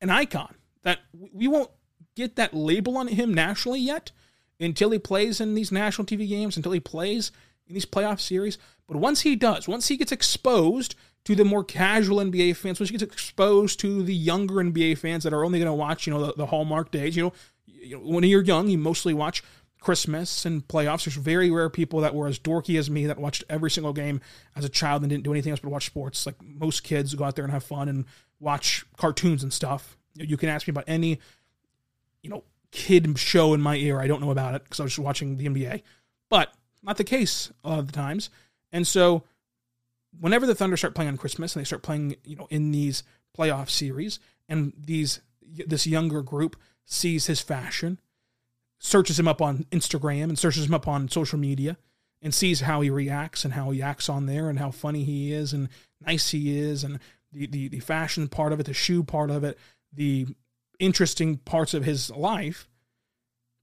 an 0.00 0.08
icon 0.08 0.54
that 0.82 1.00
we 1.12 1.46
won't 1.46 1.70
get 2.14 2.36
that 2.36 2.54
label 2.54 2.96
on 2.96 3.08
him 3.08 3.34
nationally 3.34 3.80
yet 3.80 4.12
until 4.58 4.90
he 4.90 4.98
plays 4.98 5.42
in 5.42 5.54
these 5.54 5.70
national 5.70 6.06
TV 6.06 6.26
games, 6.26 6.56
until 6.56 6.72
he 6.72 6.80
plays 6.80 7.32
in 7.68 7.74
these 7.74 7.84
playoff 7.84 8.18
series. 8.18 8.56
But 8.86 8.96
once 8.96 9.20
he 9.20 9.36
does, 9.36 9.68
once 9.68 9.88
he 9.88 9.98
gets 9.98 10.12
exposed 10.12 10.94
to 11.26 11.34
the 11.34 11.44
more 11.44 11.62
casual 11.62 12.18
NBA 12.18 12.56
fans, 12.56 12.80
once 12.80 12.90
he 12.90 12.96
gets 12.96 13.02
exposed 13.02 13.78
to 13.80 14.02
the 14.02 14.14
younger 14.14 14.54
NBA 14.54 14.98
fans 14.98 15.24
that 15.24 15.32
are 15.32 15.44
only 15.44 15.58
going 15.58 15.70
to 15.70 15.74
watch, 15.74 16.06
you 16.06 16.12
know, 16.12 16.26
the, 16.26 16.32
the 16.34 16.46
Hallmark 16.46 16.90
days, 16.90 17.16
you 17.16 17.24
know, 17.24 17.32
you 17.66 17.96
know, 17.96 18.02
when 18.02 18.24
you're 18.24 18.42
young, 18.42 18.68
you 18.68 18.78
mostly 18.78 19.12
watch 19.12 19.42
Christmas 19.80 20.44
and 20.44 20.66
playoffs. 20.66 21.04
There's 21.04 21.16
very 21.16 21.50
rare 21.50 21.68
people 21.68 22.00
that 22.00 22.14
were 22.14 22.26
as 22.26 22.38
dorky 22.38 22.78
as 22.78 22.88
me 22.90 23.06
that 23.06 23.18
watched 23.18 23.44
every 23.48 23.70
single 23.70 23.92
game 23.92 24.20
as 24.56 24.64
a 24.64 24.68
child 24.68 25.02
and 25.02 25.10
didn't 25.10 25.24
do 25.24 25.32
anything 25.32 25.50
else 25.50 25.60
but 25.60 25.70
watch 25.70 25.86
sports. 25.86 26.26
Like 26.26 26.36
most 26.42 26.82
kids 26.82 27.14
go 27.14 27.24
out 27.24 27.36
there 27.36 27.44
and 27.44 27.52
have 27.52 27.64
fun 27.64 27.88
and 27.88 28.06
watch 28.40 28.84
cartoons 28.96 29.42
and 29.42 29.52
stuff. 29.52 29.96
You 30.14 30.36
can 30.36 30.48
ask 30.48 30.66
me 30.66 30.72
about 30.72 30.84
any 30.86 31.18
you 32.26 32.30
know, 32.30 32.42
kid 32.72 33.18
show 33.18 33.54
in 33.54 33.60
my 33.60 33.76
ear. 33.76 34.00
I 34.00 34.08
don't 34.08 34.20
know 34.20 34.32
about 34.32 34.54
it 34.54 34.64
because 34.64 34.80
I 34.80 34.82
was 34.82 34.92
just 34.92 35.04
watching 35.04 35.36
the 35.36 35.46
NBA. 35.46 35.82
But 36.28 36.52
not 36.82 36.96
the 36.96 37.04
case 37.04 37.52
a 37.62 37.70
lot 37.70 37.78
of 37.78 37.86
the 37.86 37.92
times. 37.92 38.30
And 38.72 38.86
so 38.86 39.22
whenever 40.20 40.46
the 40.46 40.54
Thunder 40.54 40.76
start 40.76 40.94
playing 40.94 41.10
on 41.10 41.16
Christmas 41.16 41.54
and 41.54 41.60
they 41.60 41.64
start 41.66 41.82
playing, 41.82 42.16
you 42.24 42.36
know, 42.36 42.46
in 42.50 42.72
these 42.72 43.02
playoff 43.36 43.70
series 43.70 44.18
and 44.48 44.72
these 44.78 45.20
this 45.66 45.86
younger 45.86 46.22
group 46.22 46.56
sees 46.84 47.26
his 47.26 47.40
fashion, 47.40 48.00
searches 48.78 49.18
him 49.18 49.28
up 49.28 49.40
on 49.40 49.64
Instagram 49.70 50.24
and 50.24 50.38
searches 50.38 50.66
him 50.66 50.74
up 50.74 50.88
on 50.88 51.08
social 51.08 51.38
media 51.38 51.76
and 52.20 52.34
sees 52.34 52.62
how 52.62 52.80
he 52.80 52.90
reacts 52.90 53.44
and 53.44 53.54
how 53.54 53.70
he 53.70 53.80
acts 53.80 54.08
on 54.08 54.26
there 54.26 54.48
and 54.48 54.58
how 54.58 54.70
funny 54.70 55.04
he 55.04 55.32
is 55.32 55.52
and 55.52 55.68
nice 56.04 56.30
he 56.30 56.58
is 56.58 56.82
and 56.82 56.98
the, 57.32 57.46
the, 57.46 57.68
the 57.68 57.80
fashion 57.80 58.28
part 58.28 58.52
of 58.52 58.60
it, 58.60 58.66
the 58.66 58.74
shoe 58.74 59.02
part 59.02 59.30
of 59.30 59.44
it, 59.44 59.58
the 59.92 60.26
interesting 60.78 61.36
parts 61.38 61.74
of 61.74 61.84
his 61.84 62.10
life, 62.10 62.68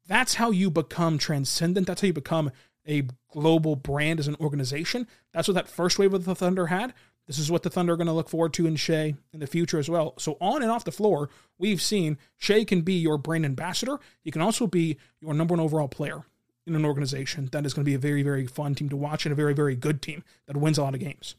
that's 0.07 0.35
how 0.35 0.51
you 0.51 0.69
become 0.69 1.17
transcendent. 1.17 1.87
That's 1.87 2.01
how 2.01 2.07
you 2.07 2.13
become 2.13 2.51
a 2.87 3.03
global 3.31 3.75
brand 3.75 4.19
as 4.19 4.27
an 4.27 4.35
organization. 4.39 5.07
That's 5.31 5.47
what 5.47 5.55
that 5.55 5.69
first 5.69 5.99
wave 5.99 6.13
of 6.13 6.25
the 6.25 6.35
Thunder 6.35 6.67
had. 6.67 6.93
This 7.27 7.39
is 7.39 7.49
what 7.49 7.63
the 7.63 7.69
Thunder 7.69 7.93
are 7.93 7.97
going 7.97 8.07
to 8.07 8.13
look 8.13 8.29
forward 8.29 8.53
to 8.55 8.67
in 8.67 8.75
Shai 8.75 9.15
in 9.31 9.39
the 9.39 9.47
future 9.47 9.79
as 9.79 9.89
well. 9.89 10.13
So 10.17 10.37
on 10.41 10.61
and 10.61 10.69
off 10.69 10.83
the 10.83 10.91
floor, 10.91 11.29
we've 11.57 11.81
seen 11.81 12.17
Shai 12.37 12.65
can 12.65 12.81
be 12.81 12.93
your 12.93 13.17
brand 13.17 13.45
ambassador. 13.45 13.99
He 14.23 14.31
can 14.31 14.41
also 14.41 14.67
be 14.67 14.97
your 15.21 15.33
number 15.33 15.53
one 15.53 15.61
overall 15.61 15.87
player 15.87 16.25
in 16.65 16.75
an 16.75 16.85
organization 16.85 17.49
that 17.51 17.65
is 17.65 17.73
going 17.73 17.83
to 17.83 17.89
be 17.89 17.95
a 17.95 17.99
very, 17.99 18.23
very 18.23 18.45
fun 18.45 18.75
team 18.75 18.89
to 18.89 18.97
watch 18.97 19.25
and 19.25 19.33
a 19.33 19.35
very, 19.35 19.53
very 19.53 19.75
good 19.75 20.01
team 20.01 20.23
that 20.47 20.57
wins 20.57 20.77
a 20.77 20.83
lot 20.83 20.93
of 20.93 20.99
games. 20.99 21.35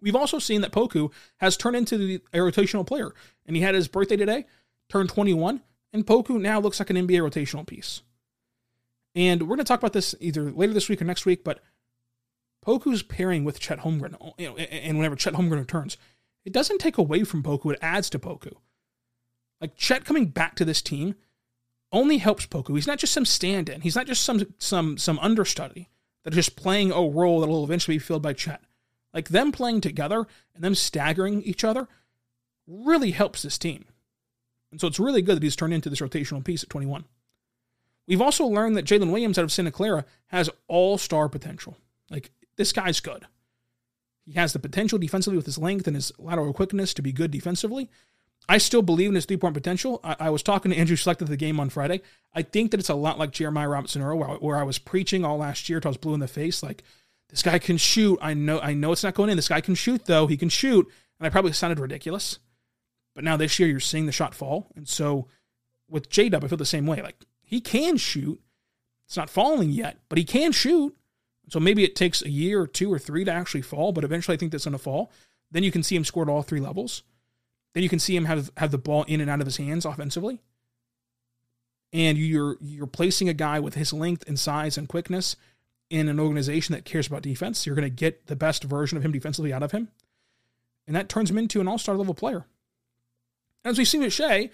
We've 0.00 0.16
also 0.16 0.38
seen 0.38 0.62
that 0.62 0.72
Poku 0.72 1.12
has 1.38 1.56
turned 1.56 1.76
into 1.76 1.96
the, 1.96 2.20
a 2.32 2.38
rotational 2.38 2.86
player, 2.86 3.14
and 3.46 3.56
he 3.56 3.62
had 3.62 3.74
his 3.74 3.88
birthday 3.88 4.16
today 4.16 4.46
turned 4.88 5.10
21, 5.10 5.62
and 5.92 6.06
Poku 6.06 6.40
now 6.40 6.60
looks 6.60 6.80
like 6.80 6.90
an 6.90 6.96
NBA 6.96 7.20
rotational 7.20 7.66
piece. 7.66 8.02
And 9.14 9.42
we're 9.42 9.56
going 9.56 9.58
to 9.58 9.64
talk 9.64 9.80
about 9.80 9.92
this 9.92 10.14
either 10.20 10.50
later 10.50 10.72
this 10.72 10.88
week 10.88 11.02
or 11.02 11.04
next 11.04 11.26
week, 11.26 11.44
but 11.44 11.60
Poku's 12.64 13.02
pairing 13.02 13.44
with 13.44 13.60
Chet 13.60 13.80
Holmgren, 13.80 14.16
you 14.38 14.48
know, 14.48 14.56
and 14.56 14.96
whenever 14.96 15.16
Chet 15.16 15.34
Holmgren 15.34 15.58
returns, 15.58 15.96
it 16.44 16.52
doesn't 16.52 16.78
take 16.78 16.98
away 16.98 17.24
from 17.24 17.42
Poku, 17.42 17.72
it 17.72 17.78
adds 17.82 18.08
to 18.10 18.18
Poku. 18.18 18.54
Like 19.60 19.76
Chet 19.76 20.04
coming 20.04 20.26
back 20.26 20.56
to 20.56 20.64
this 20.64 20.82
team 20.82 21.14
only 21.92 22.18
helps 22.18 22.46
Poku. 22.46 22.74
He's 22.74 22.86
not 22.86 22.98
just 22.98 23.12
some 23.12 23.26
stand-in. 23.26 23.82
He's 23.82 23.96
not 23.96 24.06
just 24.06 24.24
some 24.24 24.54
some 24.58 24.96
some 24.96 25.18
understudy 25.18 25.90
that 26.24 26.32
is 26.32 26.36
just 26.36 26.56
playing 26.56 26.90
a 26.90 27.02
role 27.02 27.40
that 27.40 27.48
will 27.48 27.64
eventually 27.64 27.96
be 27.96 28.02
filled 28.02 28.22
by 28.22 28.32
Chet. 28.32 28.62
Like 29.12 29.28
them 29.28 29.52
playing 29.52 29.82
together 29.82 30.26
and 30.54 30.64
them 30.64 30.74
staggering 30.74 31.42
each 31.42 31.64
other 31.64 31.86
really 32.66 33.10
helps 33.10 33.42
this 33.42 33.58
team. 33.58 33.84
And 34.70 34.80
so 34.80 34.86
it's 34.86 34.98
really 34.98 35.22
good 35.22 35.36
that 35.36 35.42
he's 35.42 35.56
turned 35.56 35.74
into 35.74 35.90
this 35.90 36.00
rotational 36.00 36.42
piece 36.42 36.62
at 36.62 36.70
21. 36.70 37.04
We've 38.06 38.22
also 38.22 38.46
learned 38.46 38.76
that 38.76 38.84
Jalen 38.84 39.10
Williams 39.10 39.38
out 39.38 39.44
of 39.44 39.52
Santa 39.52 39.70
Clara 39.70 40.04
has 40.26 40.50
all 40.68 40.98
star 40.98 41.28
potential. 41.28 41.76
Like, 42.10 42.30
this 42.56 42.72
guy's 42.72 43.00
good. 43.00 43.26
He 44.24 44.32
has 44.32 44.52
the 44.52 44.58
potential 44.58 44.98
defensively 44.98 45.36
with 45.36 45.46
his 45.46 45.58
length 45.58 45.86
and 45.86 45.96
his 45.96 46.12
lateral 46.18 46.52
quickness 46.52 46.94
to 46.94 47.02
be 47.02 47.12
good 47.12 47.30
defensively. 47.30 47.90
I 48.48 48.58
still 48.58 48.82
believe 48.82 49.08
in 49.08 49.14
his 49.14 49.24
three 49.24 49.36
point 49.36 49.54
potential. 49.54 50.00
I, 50.02 50.16
I, 50.20 50.30
was 50.30 50.42
talking 50.42 50.72
to 50.72 50.76
Andrew 50.76 50.96
Schlecht 50.96 51.22
at 51.22 51.28
the 51.28 51.36
game 51.36 51.60
on 51.60 51.70
Friday. 51.70 52.02
I 52.34 52.42
think 52.42 52.70
that 52.70 52.80
it's 52.80 52.88
a 52.88 52.94
lot 52.94 53.18
like 53.18 53.30
Jeremiah 53.30 53.68
Robinson 53.68 54.02
Earl, 54.02 54.18
where, 54.18 54.28
where 54.28 54.56
I 54.56 54.64
was 54.64 54.78
preaching 54.78 55.24
all 55.24 55.38
last 55.38 55.68
year 55.68 55.80
till 55.80 55.90
I 55.90 55.90
was 55.90 55.96
blue 55.96 56.14
in 56.14 56.20
the 56.20 56.28
face. 56.28 56.62
Like, 56.62 56.82
this 57.30 57.42
guy 57.42 57.58
can 57.58 57.76
shoot. 57.76 58.18
I 58.20 58.34
know, 58.34 58.60
I 58.60 58.74
know 58.74 58.92
it's 58.92 59.04
not 59.04 59.14
going 59.14 59.30
in. 59.30 59.36
This 59.36 59.48
guy 59.48 59.60
can 59.60 59.74
shoot, 59.74 60.06
though. 60.06 60.26
He 60.26 60.36
can 60.36 60.48
shoot. 60.48 60.88
And 61.18 61.26
I 61.26 61.30
probably 61.30 61.52
sounded 61.52 61.78
ridiculous. 61.78 62.40
But 63.14 63.24
now 63.24 63.36
this 63.36 63.58
year, 63.58 63.68
you're 63.68 63.80
seeing 63.80 64.06
the 64.06 64.12
shot 64.12 64.34
fall. 64.34 64.72
And 64.74 64.88
so 64.88 65.28
with 65.88 66.10
J 66.10 66.28
Dub, 66.28 66.44
I 66.44 66.48
feel 66.48 66.58
the 66.58 66.66
same 66.66 66.86
way. 66.86 67.00
Like, 67.00 67.16
he 67.52 67.60
can 67.60 67.98
shoot. 67.98 68.40
It's 69.06 69.16
not 69.16 69.28
falling 69.28 69.70
yet, 69.70 69.98
but 70.08 70.16
he 70.16 70.24
can 70.24 70.52
shoot. 70.52 70.96
So 71.50 71.60
maybe 71.60 71.84
it 71.84 71.94
takes 71.94 72.22
a 72.22 72.30
year 72.30 72.62
or 72.62 72.66
two 72.66 72.90
or 72.90 72.98
three 72.98 73.24
to 73.24 73.30
actually 73.30 73.60
fall, 73.60 73.92
but 73.92 74.04
eventually 74.04 74.34
I 74.34 74.38
think 74.38 74.52
that's 74.52 74.64
going 74.64 74.72
to 74.72 74.78
fall. 74.78 75.12
Then 75.50 75.62
you 75.62 75.70
can 75.70 75.82
see 75.82 75.94
him 75.94 76.04
score 76.04 76.22
at 76.22 76.30
all 76.30 76.40
three 76.42 76.60
levels. 76.60 77.02
Then 77.74 77.82
you 77.82 77.90
can 77.90 77.98
see 77.98 78.16
him 78.16 78.24
have 78.24 78.50
have 78.56 78.70
the 78.70 78.78
ball 78.78 79.02
in 79.04 79.20
and 79.20 79.28
out 79.28 79.40
of 79.40 79.46
his 79.46 79.58
hands 79.58 79.84
offensively. 79.84 80.40
And 81.92 82.16
you're 82.16 82.56
you're 82.62 82.86
placing 82.86 83.28
a 83.28 83.34
guy 83.34 83.60
with 83.60 83.74
his 83.74 83.92
length 83.92 84.24
and 84.26 84.38
size 84.38 84.78
and 84.78 84.88
quickness 84.88 85.36
in 85.90 86.08
an 86.08 86.18
organization 86.18 86.74
that 86.74 86.86
cares 86.86 87.06
about 87.06 87.20
defense. 87.20 87.66
You're 87.66 87.76
going 87.76 87.84
to 87.84 87.90
get 87.94 88.28
the 88.28 88.36
best 88.36 88.64
version 88.64 88.96
of 88.96 89.04
him 89.04 89.12
defensively 89.12 89.52
out 89.52 89.62
of 89.62 89.72
him. 89.72 89.88
And 90.86 90.96
that 90.96 91.10
turns 91.10 91.30
him 91.30 91.36
into 91.36 91.60
an 91.60 91.68
all-star 91.68 91.96
level 91.96 92.14
player. 92.14 92.46
As 93.62 93.76
we've 93.76 93.86
seen 93.86 94.00
with 94.00 94.14
Shai, 94.14 94.48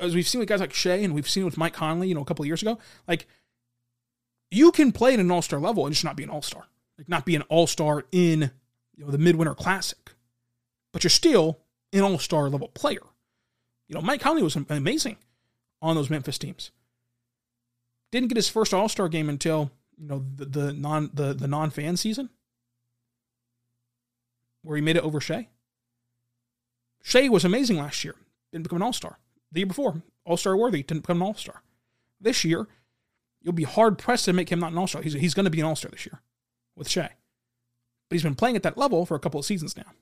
as 0.00 0.14
we've 0.14 0.26
seen 0.26 0.38
with 0.38 0.48
guys 0.48 0.60
like 0.60 0.72
Shai 0.72 0.96
and 0.96 1.14
we've 1.14 1.28
seen 1.28 1.44
with 1.44 1.58
Mike 1.58 1.74
Conley, 1.74 2.08
you 2.08 2.14
know, 2.14 2.22
a 2.22 2.24
couple 2.24 2.42
of 2.42 2.46
years 2.46 2.62
ago, 2.62 2.78
like 3.06 3.26
you 4.50 4.72
can 4.72 4.92
play 4.92 5.14
at 5.14 5.20
an 5.20 5.30
all-star 5.30 5.58
level 5.58 5.86
and 5.86 5.94
just 5.94 6.04
not 6.04 6.16
be 6.16 6.22
an 6.22 6.30
all-star. 6.30 6.66
Like 6.98 7.08
not 7.08 7.26
be 7.26 7.34
an 7.34 7.42
all-star 7.42 8.04
in 8.12 8.50
you 8.96 9.04
know 9.04 9.10
the 9.10 9.18
midwinter 9.18 9.54
classic. 9.54 10.12
But 10.92 11.02
you're 11.02 11.10
still 11.10 11.58
an 11.92 12.02
all 12.02 12.18
star 12.18 12.48
level 12.48 12.68
player. 12.68 13.02
You 13.88 13.94
know, 13.94 14.00
Mike 14.00 14.20
Conley 14.20 14.42
was 14.42 14.56
amazing 14.56 15.16
on 15.82 15.96
those 15.96 16.10
Memphis 16.10 16.38
teams. 16.38 16.70
Didn't 18.10 18.28
get 18.28 18.36
his 18.36 18.48
first 18.48 18.72
all 18.72 18.88
star 18.88 19.08
game 19.08 19.28
until 19.28 19.70
you 19.98 20.06
know 20.06 20.24
the, 20.36 20.44
the 20.44 20.72
non 20.72 21.10
the, 21.12 21.34
the 21.34 21.48
non 21.48 21.70
fan 21.70 21.96
season, 21.96 22.30
where 24.62 24.76
he 24.76 24.82
made 24.82 24.96
it 24.96 25.04
over 25.04 25.20
Shai. 25.20 25.48
Shai 27.02 27.28
was 27.28 27.44
amazing 27.44 27.76
last 27.76 28.04
year. 28.04 28.14
Didn't 28.52 28.62
become 28.62 28.76
an 28.76 28.82
all 28.82 28.92
star. 28.92 29.18
The 29.54 29.60
year 29.60 29.66
before, 29.66 30.02
all 30.24 30.36
star 30.36 30.56
worthy, 30.56 30.82
didn't 30.82 31.02
become 31.02 31.22
an 31.22 31.28
all 31.28 31.34
star. 31.34 31.62
This 32.20 32.44
year, 32.44 32.66
you'll 33.40 33.52
be 33.52 33.62
hard 33.62 33.98
pressed 33.98 34.24
to 34.24 34.32
make 34.32 34.50
him 34.50 34.58
not 34.58 34.72
an 34.72 34.78
all 34.78 34.88
star. 34.88 35.00
He's, 35.00 35.12
he's 35.14 35.32
going 35.32 35.44
to 35.44 35.50
be 35.50 35.60
an 35.60 35.66
all 35.66 35.76
star 35.76 35.90
this 35.90 36.04
year 36.04 36.20
with 36.76 36.88
Shai. 36.88 37.10
But 38.08 38.16
he's 38.16 38.22
been 38.24 38.34
playing 38.34 38.56
at 38.56 38.64
that 38.64 38.76
level 38.76 39.06
for 39.06 39.14
a 39.14 39.20
couple 39.20 39.38
of 39.38 39.46
seasons 39.46 39.76
now. 39.76 39.92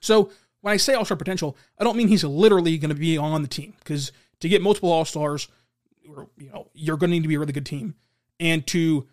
So 0.00 0.30
when 0.62 0.72
I 0.72 0.78
say 0.78 0.94
all 0.94 1.04
star 1.04 1.16
potential, 1.16 1.56
I 1.78 1.84
don't 1.84 1.96
mean 1.96 2.08
he's 2.08 2.24
literally 2.24 2.76
going 2.76 2.88
to 2.90 2.94
be 2.96 3.16
on 3.16 3.42
the 3.42 3.48
team 3.48 3.74
because 3.78 4.10
to 4.40 4.48
get 4.48 4.62
multiple 4.62 4.90
all 4.90 5.04
stars, 5.04 5.46
you 6.02 6.28
know, 6.52 6.68
you're 6.74 6.96
going 6.96 7.10
to 7.10 7.14
need 7.14 7.22
to 7.22 7.28
be 7.28 7.36
a 7.36 7.38
really 7.38 7.52
good 7.52 7.64
team, 7.64 7.94
and 8.40 8.66
to 8.66 9.06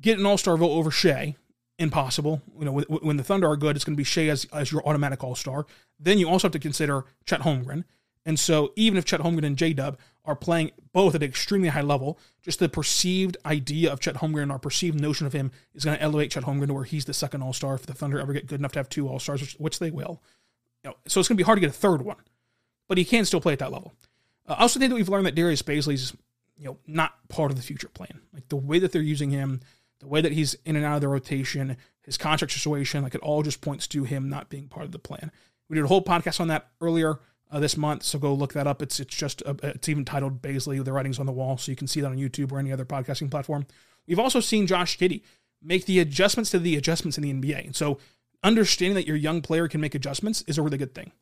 get 0.00 0.18
an 0.18 0.24
all 0.24 0.38
star 0.38 0.56
vote 0.56 0.70
over 0.70 0.90
Shai, 0.90 1.34
impossible. 1.80 2.42
You 2.58 2.64
know, 2.64 2.72
when 2.72 3.16
the 3.16 3.24
Thunder 3.24 3.48
are 3.48 3.56
good, 3.56 3.74
it's 3.74 3.84
going 3.84 3.96
to 3.96 4.00
be 4.00 4.04
Shai 4.04 4.28
as, 4.28 4.46
as 4.52 4.70
your 4.70 4.86
automatic 4.86 5.24
all 5.24 5.34
star. 5.34 5.66
Then 5.98 6.18
you 6.18 6.28
also 6.28 6.46
have 6.46 6.52
to 6.52 6.58
consider 6.60 7.04
Chet 7.26 7.40
Holmgren. 7.40 7.84
And 8.28 8.38
so 8.38 8.74
even 8.76 8.98
if 8.98 9.06
Chet 9.06 9.20
Holmgren 9.20 9.46
and 9.46 9.56
J 9.56 9.72
Dub 9.72 9.98
are 10.26 10.36
playing 10.36 10.72
both 10.92 11.14
at 11.14 11.22
an 11.22 11.28
extremely 11.30 11.70
high 11.70 11.80
level, 11.80 12.18
just 12.42 12.58
the 12.58 12.68
perceived 12.68 13.38
idea 13.46 13.90
of 13.90 14.00
Chet 14.00 14.16
Holmgren, 14.16 14.42
and 14.42 14.52
our 14.52 14.58
perceived 14.58 15.00
notion 15.00 15.26
of 15.26 15.32
him, 15.32 15.50
is 15.74 15.86
going 15.86 15.96
to 15.96 16.02
elevate 16.02 16.32
Chet 16.32 16.42
Holmgren 16.42 16.66
to 16.66 16.74
where 16.74 16.84
he's 16.84 17.06
the 17.06 17.14
second 17.14 17.40
All 17.40 17.54
Star 17.54 17.74
if 17.74 17.86
the 17.86 17.94
Thunder 17.94 18.20
ever 18.20 18.34
get 18.34 18.46
good 18.46 18.60
enough 18.60 18.72
to 18.72 18.80
have 18.80 18.90
two 18.90 19.08
All 19.08 19.18
Stars, 19.18 19.40
which, 19.40 19.54
which, 19.54 19.78
they 19.78 19.90
will. 19.90 20.22
You 20.84 20.90
know, 20.90 20.96
so 21.06 21.20
it's 21.20 21.28
going 21.28 21.38
to 21.38 21.42
be 21.42 21.46
hard 21.46 21.56
to 21.56 21.62
get 21.62 21.70
a 21.70 21.72
third 21.72 22.02
one, 22.02 22.18
but 22.86 22.98
he 22.98 23.04
can 23.06 23.24
still 23.24 23.40
play 23.40 23.54
at 23.54 23.60
that 23.60 23.72
level. 23.72 23.94
Uh, 24.46 24.56
I 24.58 24.60
also 24.60 24.78
think 24.78 24.90
that 24.90 24.96
we've 24.96 25.08
learned 25.08 25.24
that 25.24 25.34
Darius 25.34 25.62
Bazley's 25.62 26.14
you 26.58 26.66
know 26.66 26.76
not 26.86 27.14
part 27.30 27.50
of 27.50 27.56
the 27.56 27.62
future 27.62 27.88
plan. 27.88 28.20
Like 28.34 28.50
the 28.50 28.56
way 28.56 28.78
that 28.78 28.92
they're 28.92 29.00
using 29.00 29.30
him, 29.30 29.62
the 30.00 30.06
way 30.06 30.20
that 30.20 30.32
he's 30.32 30.52
in 30.66 30.76
and 30.76 30.84
out 30.84 30.96
of 30.96 31.00
the 31.00 31.08
rotation, 31.08 31.78
his 32.02 32.18
contract 32.18 32.52
situation, 32.52 33.02
like 33.02 33.14
it 33.14 33.22
all 33.22 33.42
just 33.42 33.62
points 33.62 33.86
to 33.86 34.04
him 34.04 34.28
not 34.28 34.50
being 34.50 34.68
part 34.68 34.84
of 34.84 34.92
the 34.92 34.98
plan. 34.98 35.32
We 35.70 35.76
did 35.76 35.86
a 35.86 35.88
whole 35.88 36.04
podcast 36.04 36.40
on 36.40 36.48
that 36.48 36.68
earlier 36.82 37.20
uh, 37.50 37.60
this 37.60 37.76
month, 37.76 38.02
so 38.02 38.18
go 38.18 38.34
look 38.34 38.52
that 38.52 38.66
up. 38.66 38.82
It's 38.82 39.00
it's 39.00 39.14
just 39.14 39.42
a, 39.42 39.56
it's 39.62 39.88
even 39.88 40.04
titled 40.04 40.42
Bazley. 40.42 40.84
The 40.84 40.92
writings 40.92 41.18
on 41.18 41.26
the 41.26 41.32
wall, 41.32 41.58
so 41.58 41.72
you 41.72 41.76
can 41.76 41.86
see 41.86 42.00
that 42.00 42.08
on 42.08 42.16
YouTube 42.16 42.52
or 42.52 42.58
any 42.58 42.72
other 42.72 42.84
podcasting 42.84 43.30
platform. 43.30 43.66
We've 44.06 44.18
also 44.18 44.40
seen 44.40 44.66
Josh 44.66 44.98
Giddey 44.98 45.22
make 45.62 45.86
the 45.86 45.98
adjustments 45.98 46.50
to 46.50 46.58
the 46.58 46.76
adjustments 46.76 47.18
in 47.18 47.22
the 47.22 47.32
NBA, 47.32 47.64
and 47.66 47.76
so 47.76 47.98
understanding 48.42 48.94
that 48.94 49.06
your 49.06 49.16
young 49.16 49.42
player 49.42 49.68
can 49.68 49.80
make 49.80 49.94
adjustments 49.94 50.42
is 50.46 50.58
a 50.58 50.62
really 50.62 50.78
good 50.78 50.94
thing. 50.94 51.12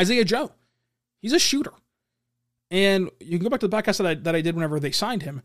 Isaiah 0.00 0.24
Joe, 0.24 0.52
he's 1.20 1.32
a 1.32 1.38
shooter. 1.38 1.72
And 2.70 3.10
you 3.20 3.38
can 3.38 3.44
go 3.44 3.50
back 3.50 3.60
to 3.60 3.68
the 3.68 3.76
podcast 3.76 3.98
that 3.98 4.06
I, 4.06 4.14
that 4.14 4.34
I 4.34 4.40
did 4.40 4.54
whenever 4.54 4.78
they 4.78 4.90
signed 4.90 5.22
him. 5.22 5.42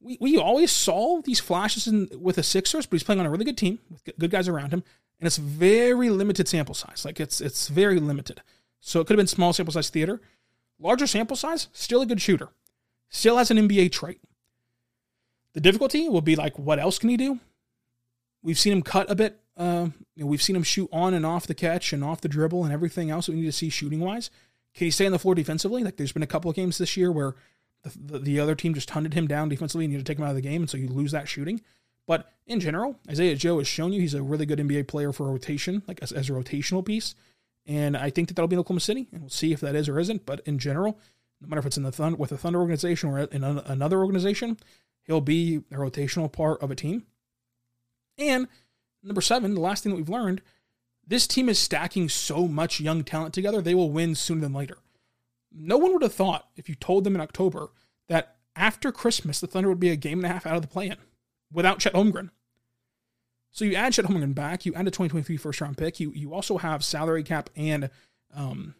We, 0.00 0.16
we 0.20 0.38
always 0.38 0.72
saw 0.72 1.20
these 1.20 1.38
flashes 1.38 1.86
in, 1.86 2.08
with 2.18 2.36
the 2.36 2.42
Sixers, 2.42 2.86
but 2.86 2.96
he's 2.96 3.02
playing 3.02 3.20
on 3.20 3.26
a 3.26 3.30
really 3.30 3.44
good 3.44 3.58
team 3.58 3.78
with 3.90 4.02
good 4.18 4.30
guys 4.30 4.48
around 4.48 4.72
him. 4.72 4.82
And 5.20 5.26
it's 5.26 5.36
very 5.36 6.10
limited 6.10 6.48
sample 6.48 6.74
size. 6.74 7.04
Like 7.04 7.20
it's 7.20 7.40
it's 7.40 7.68
very 7.68 8.00
limited. 8.00 8.42
So 8.82 9.00
it 9.00 9.06
could 9.06 9.14
have 9.14 9.18
been 9.18 9.26
small 9.26 9.54
sample 9.54 9.72
size 9.72 9.88
theater. 9.88 10.20
Larger 10.78 11.06
sample 11.06 11.36
size, 11.36 11.68
still 11.72 12.02
a 12.02 12.06
good 12.06 12.20
shooter. 12.20 12.48
Still 13.08 13.38
has 13.38 13.50
an 13.50 13.56
NBA 13.56 13.92
trait. 13.92 14.20
The 15.54 15.60
difficulty 15.60 16.08
will 16.08 16.20
be 16.20 16.36
like, 16.36 16.58
what 16.58 16.78
else 16.78 16.98
can 16.98 17.08
he 17.08 17.16
do? 17.16 17.38
We've 18.42 18.58
seen 18.58 18.72
him 18.72 18.82
cut 18.82 19.10
a 19.10 19.14
bit 19.14 19.42
uh, 19.56 19.88
you 20.14 20.24
know, 20.24 20.26
we've 20.26 20.42
seen 20.42 20.56
him 20.56 20.62
shoot 20.62 20.88
on 20.92 21.14
and 21.14 21.26
off 21.26 21.46
the 21.46 21.54
catch 21.54 21.92
and 21.92 22.02
off 22.02 22.20
the 22.20 22.28
dribble 22.28 22.64
and 22.64 22.72
everything 22.72 23.10
else 23.10 23.26
that 23.26 23.32
we 23.32 23.40
need 23.40 23.46
to 23.46 23.52
see 23.52 23.68
shooting 23.68 24.00
wise. 24.00 24.30
Can 24.74 24.86
he 24.86 24.90
stay 24.90 25.06
on 25.06 25.12
the 25.12 25.18
floor 25.18 25.34
defensively? 25.34 25.84
Like 25.84 25.96
there's 25.96 26.12
been 26.12 26.22
a 26.22 26.26
couple 26.26 26.50
of 26.50 26.56
games 26.56 26.78
this 26.78 26.96
year 26.96 27.12
where 27.12 27.34
the, 27.82 27.92
the, 27.98 28.18
the, 28.18 28.40
other 28.40 28.54
team 28.54 28.74
just 28.74 28.90
hunted 28.90 29.12
him 29.12 29.26
down 29.26 29.48
defensively 29.48 29.84
and 29.84 29.92
you 29.92 29.98
had 29.98 30.06
to 30.06 30.10
take 30.10 30.18
him 30.18 30.24
out 30.24 30.30
of 30.30 30.36
the 30.36 30.42
game, 30.42 30.62
and 30.62 30.70
so 30.70 30.76
you 30.76 30.88
lose 30.88 31.12
that 31.12 31.28
shooting. 31.28 31.60
But 32.06 32.32
in 32.46 32.60
general, 32.60 32.98
Isaiah 33.08 33.36
Joe 33.36 33.58
has 33.58 33.68
shown 33.68 33.92
you 33.92 34.00
he's 34.00 34.14
a 34.14 34.22
really 34.22 34.46
good 34.46 34.58
NBA 34.58 34.88
player 34.88 35.12
for 35.12 35.30
rotation, 35.30 35.82
like 35.86 36.02
as, 36.02 36.12
as 36.12 36.30
a 36.30 36.32
rotational 36.32 36.84
piece. 36.84 37.14
And 37.66 37.96
I 37.96 38.10
think 38.10 38.28
that 38.28 38.34
that'll 38.34 38.48
be 38.48 38.56
in 38.56 38.60
Oklahoma 38.60 38.80
City, 38.80 39.08
and 39.12 39.22
we'll 39.22 39.30
see 39.30 39.52
if 39.52 39.60
that 39.60 39.74
is 39.74 39.88
or 39.88 39.98
isn't. 39.98 40.26
But 40.26 40.40
in 40.46 40.58
general, 40.58 40.98
no 41.40 41.48
matter 41.48 41.60
if 41.60 41.66
it's 41.66 41.76
in 41.76 41.84
the 41.84 41.92
Thunder 41.92 42.16
with 42.16 42.30
the 42.30 42.38
Thunder 42.38 42.60
organization 42.60 43.10
or 43.10 43.20
in 43.20 43.44
another 43.44 44.00
organization, 44.00 44.58
he'll 45.04 45.20
be 45.20 45.62
a 45.70 45.76
rotational 45.76 46.30
part 46.30 46.60
of 46.62 46.70
a 46.70 46.74
team. 46.74 47.04
And 48.18 48.48
Number 49.02 49.20
seven, 49.20 49.54
the 49.54 49.60
last 49.60 49.82
thing 49.82 49.90
that 49.90 49.96
we've 49.96 50.08
learned, 50.08 50.42
this 51.06 51.26
team 51.26 51.48
is 51.48 51.58
stacking 51.58 52.08
so 52.08 52.46
much 52.46 52.80
young 52.80 53.02
talent 53.02 53.34
together, 53.34 53.60
they 53.60 53.74
will 53.74 53.90
win 53.90 54.14
sooner 54.14 54.40
than 54.40 54.52
later. 54.52 54.78
No 55.50 55.76
one 55.76 55.92
would 55.92 56.02
have 56.02 56.14
thought, 56.14 56.48
if 56.56 56.68
you 56.68 56.74
told 56.74 57.04
them 57.04 57.14
in 57.14 57.20
October, 57.20 57.70
that 58.08 58.36
after 58.54 58.92
Christmas, 58.92 59.40
the 59.40 59.46
Thunder 59.46 59.68
would 59.68 59.80
be 59.80 59.90
a 59.90 59.96
game 59.96 60.18
and 60.18 60.26
a 60.26 60.28
half 60.28 60.46
out 60.46 60.56
of 60.56 60.62
the 60.62 60.68
play 60.68 60.86
in 60.86 60.96
without 61.50 61.80
Chet 61.80 61.94
Holmgren. 61.94 62.30
So 63.52 63.66
you 63.66 63.74
add 63.74 63.92
Chet 63.92 64.06
Holmgren 64.06 64.34
back, 64.34 64.64
you 64.64 64.74
add 64.74 64.88
a 64.88 64.90
2023 64.90 65.36
first 65.36 65.60
round 65.60 65.76
pick, 65.76 66.00
you, 66.00 66.10
you 66.14 66.32
also 66.32 66.58
have 66.58 66.82
salary 66.82 67.22
cap 67.22 67.50
and 67.54 67.90
um, 68.34 68.74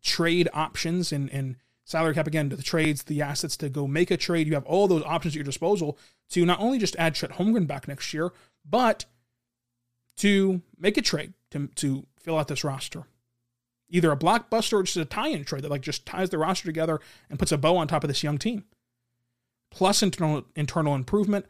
trade 0.00 0.48
options 0.54 1.12
and, 1.12 1.28
and 1.30 1.56
salary 1.84 2.14
cap 2.14 2.28
again, 2.28 2.48
to 2.48 2.56
the 2.56 2.62
trades, 2.62 3.02
the 3.02 3.20
assets 3.20 3.56
to 3.58 3.68
go 3.68 3.88
make 3.88 4.12
a 4.12 4.16
trade. 4.16 4.46
You 4.46 4.54
have 4.54 4.64
all 4.64 4.86
those 4.86 5.02
options 5.02 5.34
at 5.34 5.36
your 5.36 5.44
disposal 5.44 5.98
to 6.30 6.46
not 6.46 6.60
only 6.60 6.78
just 6.78 6.96
add 6.96 7.16
Chet 7.16 7.32
Holmgren 7.32 7.66
back 7.66 7.88
next 7.88 8.14
year, 8.14 8.32
but 8.64 9.06
to 10.18 10.62
make 10.78 10.96
a 10.96 11.02
trade 11.02 11.32
to, 11.50 11.66
to 11.74 12.06
fill 12.16 12.38
out 12.38 12.46
this 12.46 12.62
roster. 12.64 13.04
Either 13.88 14.12
a 14.12 14.16
blockbuster 14.16 14.74
or 14.74 14.82
just 14.84 14.96
a 14.96 15.04
tie-in 15.04 15.44
trade 15.44 15.62
that 15.62 15.70
like 15.70 15.82
just 15.82 16.06
ties 16.06 16.30
the 16.30 16.38
roster 16.38 16.66
together 16.66 17.00
and 17.28 17.38
puts 17.38 17.52
a 17.52 17.58
bow 17.58 17.76
on 17.76 17.88
top 17.88 18.04
of 18.04 18.08
this 18.08 18.22
young 18.22 18.38
team. 18.38 18.64
Plus 19.70 20.02
internal 20.02 20.44
internal 20.54 20.94
improvement, 20.94 21.46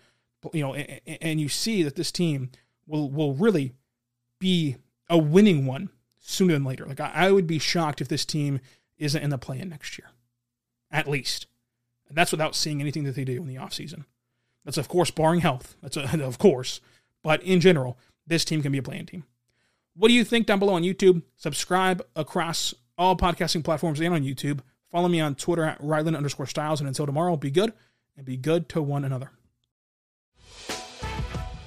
you 0.53 0.63
know, 0.63 0.75
and, 0.75 1.01
and 1.21 1.41
you 1.41 1.49
see 1.49 1.83
that 1.83 1.97
this 1.97 2.11
team 2.11 2.51
will 2.87 3.11
will 3.11 3.35
really 3.35 3.75
be 4.39 4.77
a 5.09 5.19
winning 5.19 5.67
one 5.67 5.91
sooner 6.19 6.55
than 6.55 6.65
later. 6.65 6.87
Like 6.87 7.01
I, 7.01 7.11
I 7.15 7.33
would 7.33 7.47
be 7.47 7.59
shocked 7.59 8.01
if 8.01 8.09
this 8.09 8.25
team 8.25 8.61
isn't 8.99 9.23
in 9.23 9.31
the 9.31 9.39
play-in 9.39 9.69
next 9.69 9.99
year, 9.99 10.11
at 10.91 11.09
least. 11.09 11.47
And 12.09 12.17
that's 12.17 12.33
without 12.33 12.55
seeing 12.55 12.81
anything 12.81 13.05
that 13.05 13.15
they 13.15 13.25
do 13.25 13.37
in 13.37 13.47
the 13.47 13.57
offseason. 13.57 14.05
That's 14.65 14.79
of 14.79 14.89
course 14.89 15.11
barring 15.11 15.41
health. 15.41 15.77
That's 15.83 15.97
a, 15.97 16.23
of 16.25 16.39
course, 16.39 16.81
but 17.23 17.43
in 17.43 17.61
general, 17.61 17.99
this 18.27 18.45
team 18.45 18.63
can 18.63 18.73
be 18.73 18.79
a 18.79 18.83
play-in 18.83 19.07
team. 19.07 19.25
What 19.95 20.09
do 20.09 20.15
you 20.15 20.25
think 20.25 20.47
down 20.47 20.59
below 20.59 20.75
on 20.75 20.83
YouTube? 20.83 21.23
Subscribe 21.37 22.03
across 22.17 22.75
all 22.97 23.17
podcasting 23.17 23.65
platforms 23.65 24.01
and 24.01 24.15
on 24.15 24.23
YouTube. 24.23 24.61
Follow 24.91 25.09
me 25.09 25.21
on 25.21 25.35
Twitter 25.35 25.65
at 25.65 25.81
Rylan 25.81 26.17
underscore 26.17 26.47
Stiles. 26.47 26.81
And 26.81 26.89
until 26.89 27.07
tomorrow, 27.07 27.37
be 27.37 27.51
good 27.51 27.73
and 28.17 28.25
be 28.25 28.37
good 28.37 28.69
to 28.71 28.83
one 28.83 29.05
another. 29.05 29.33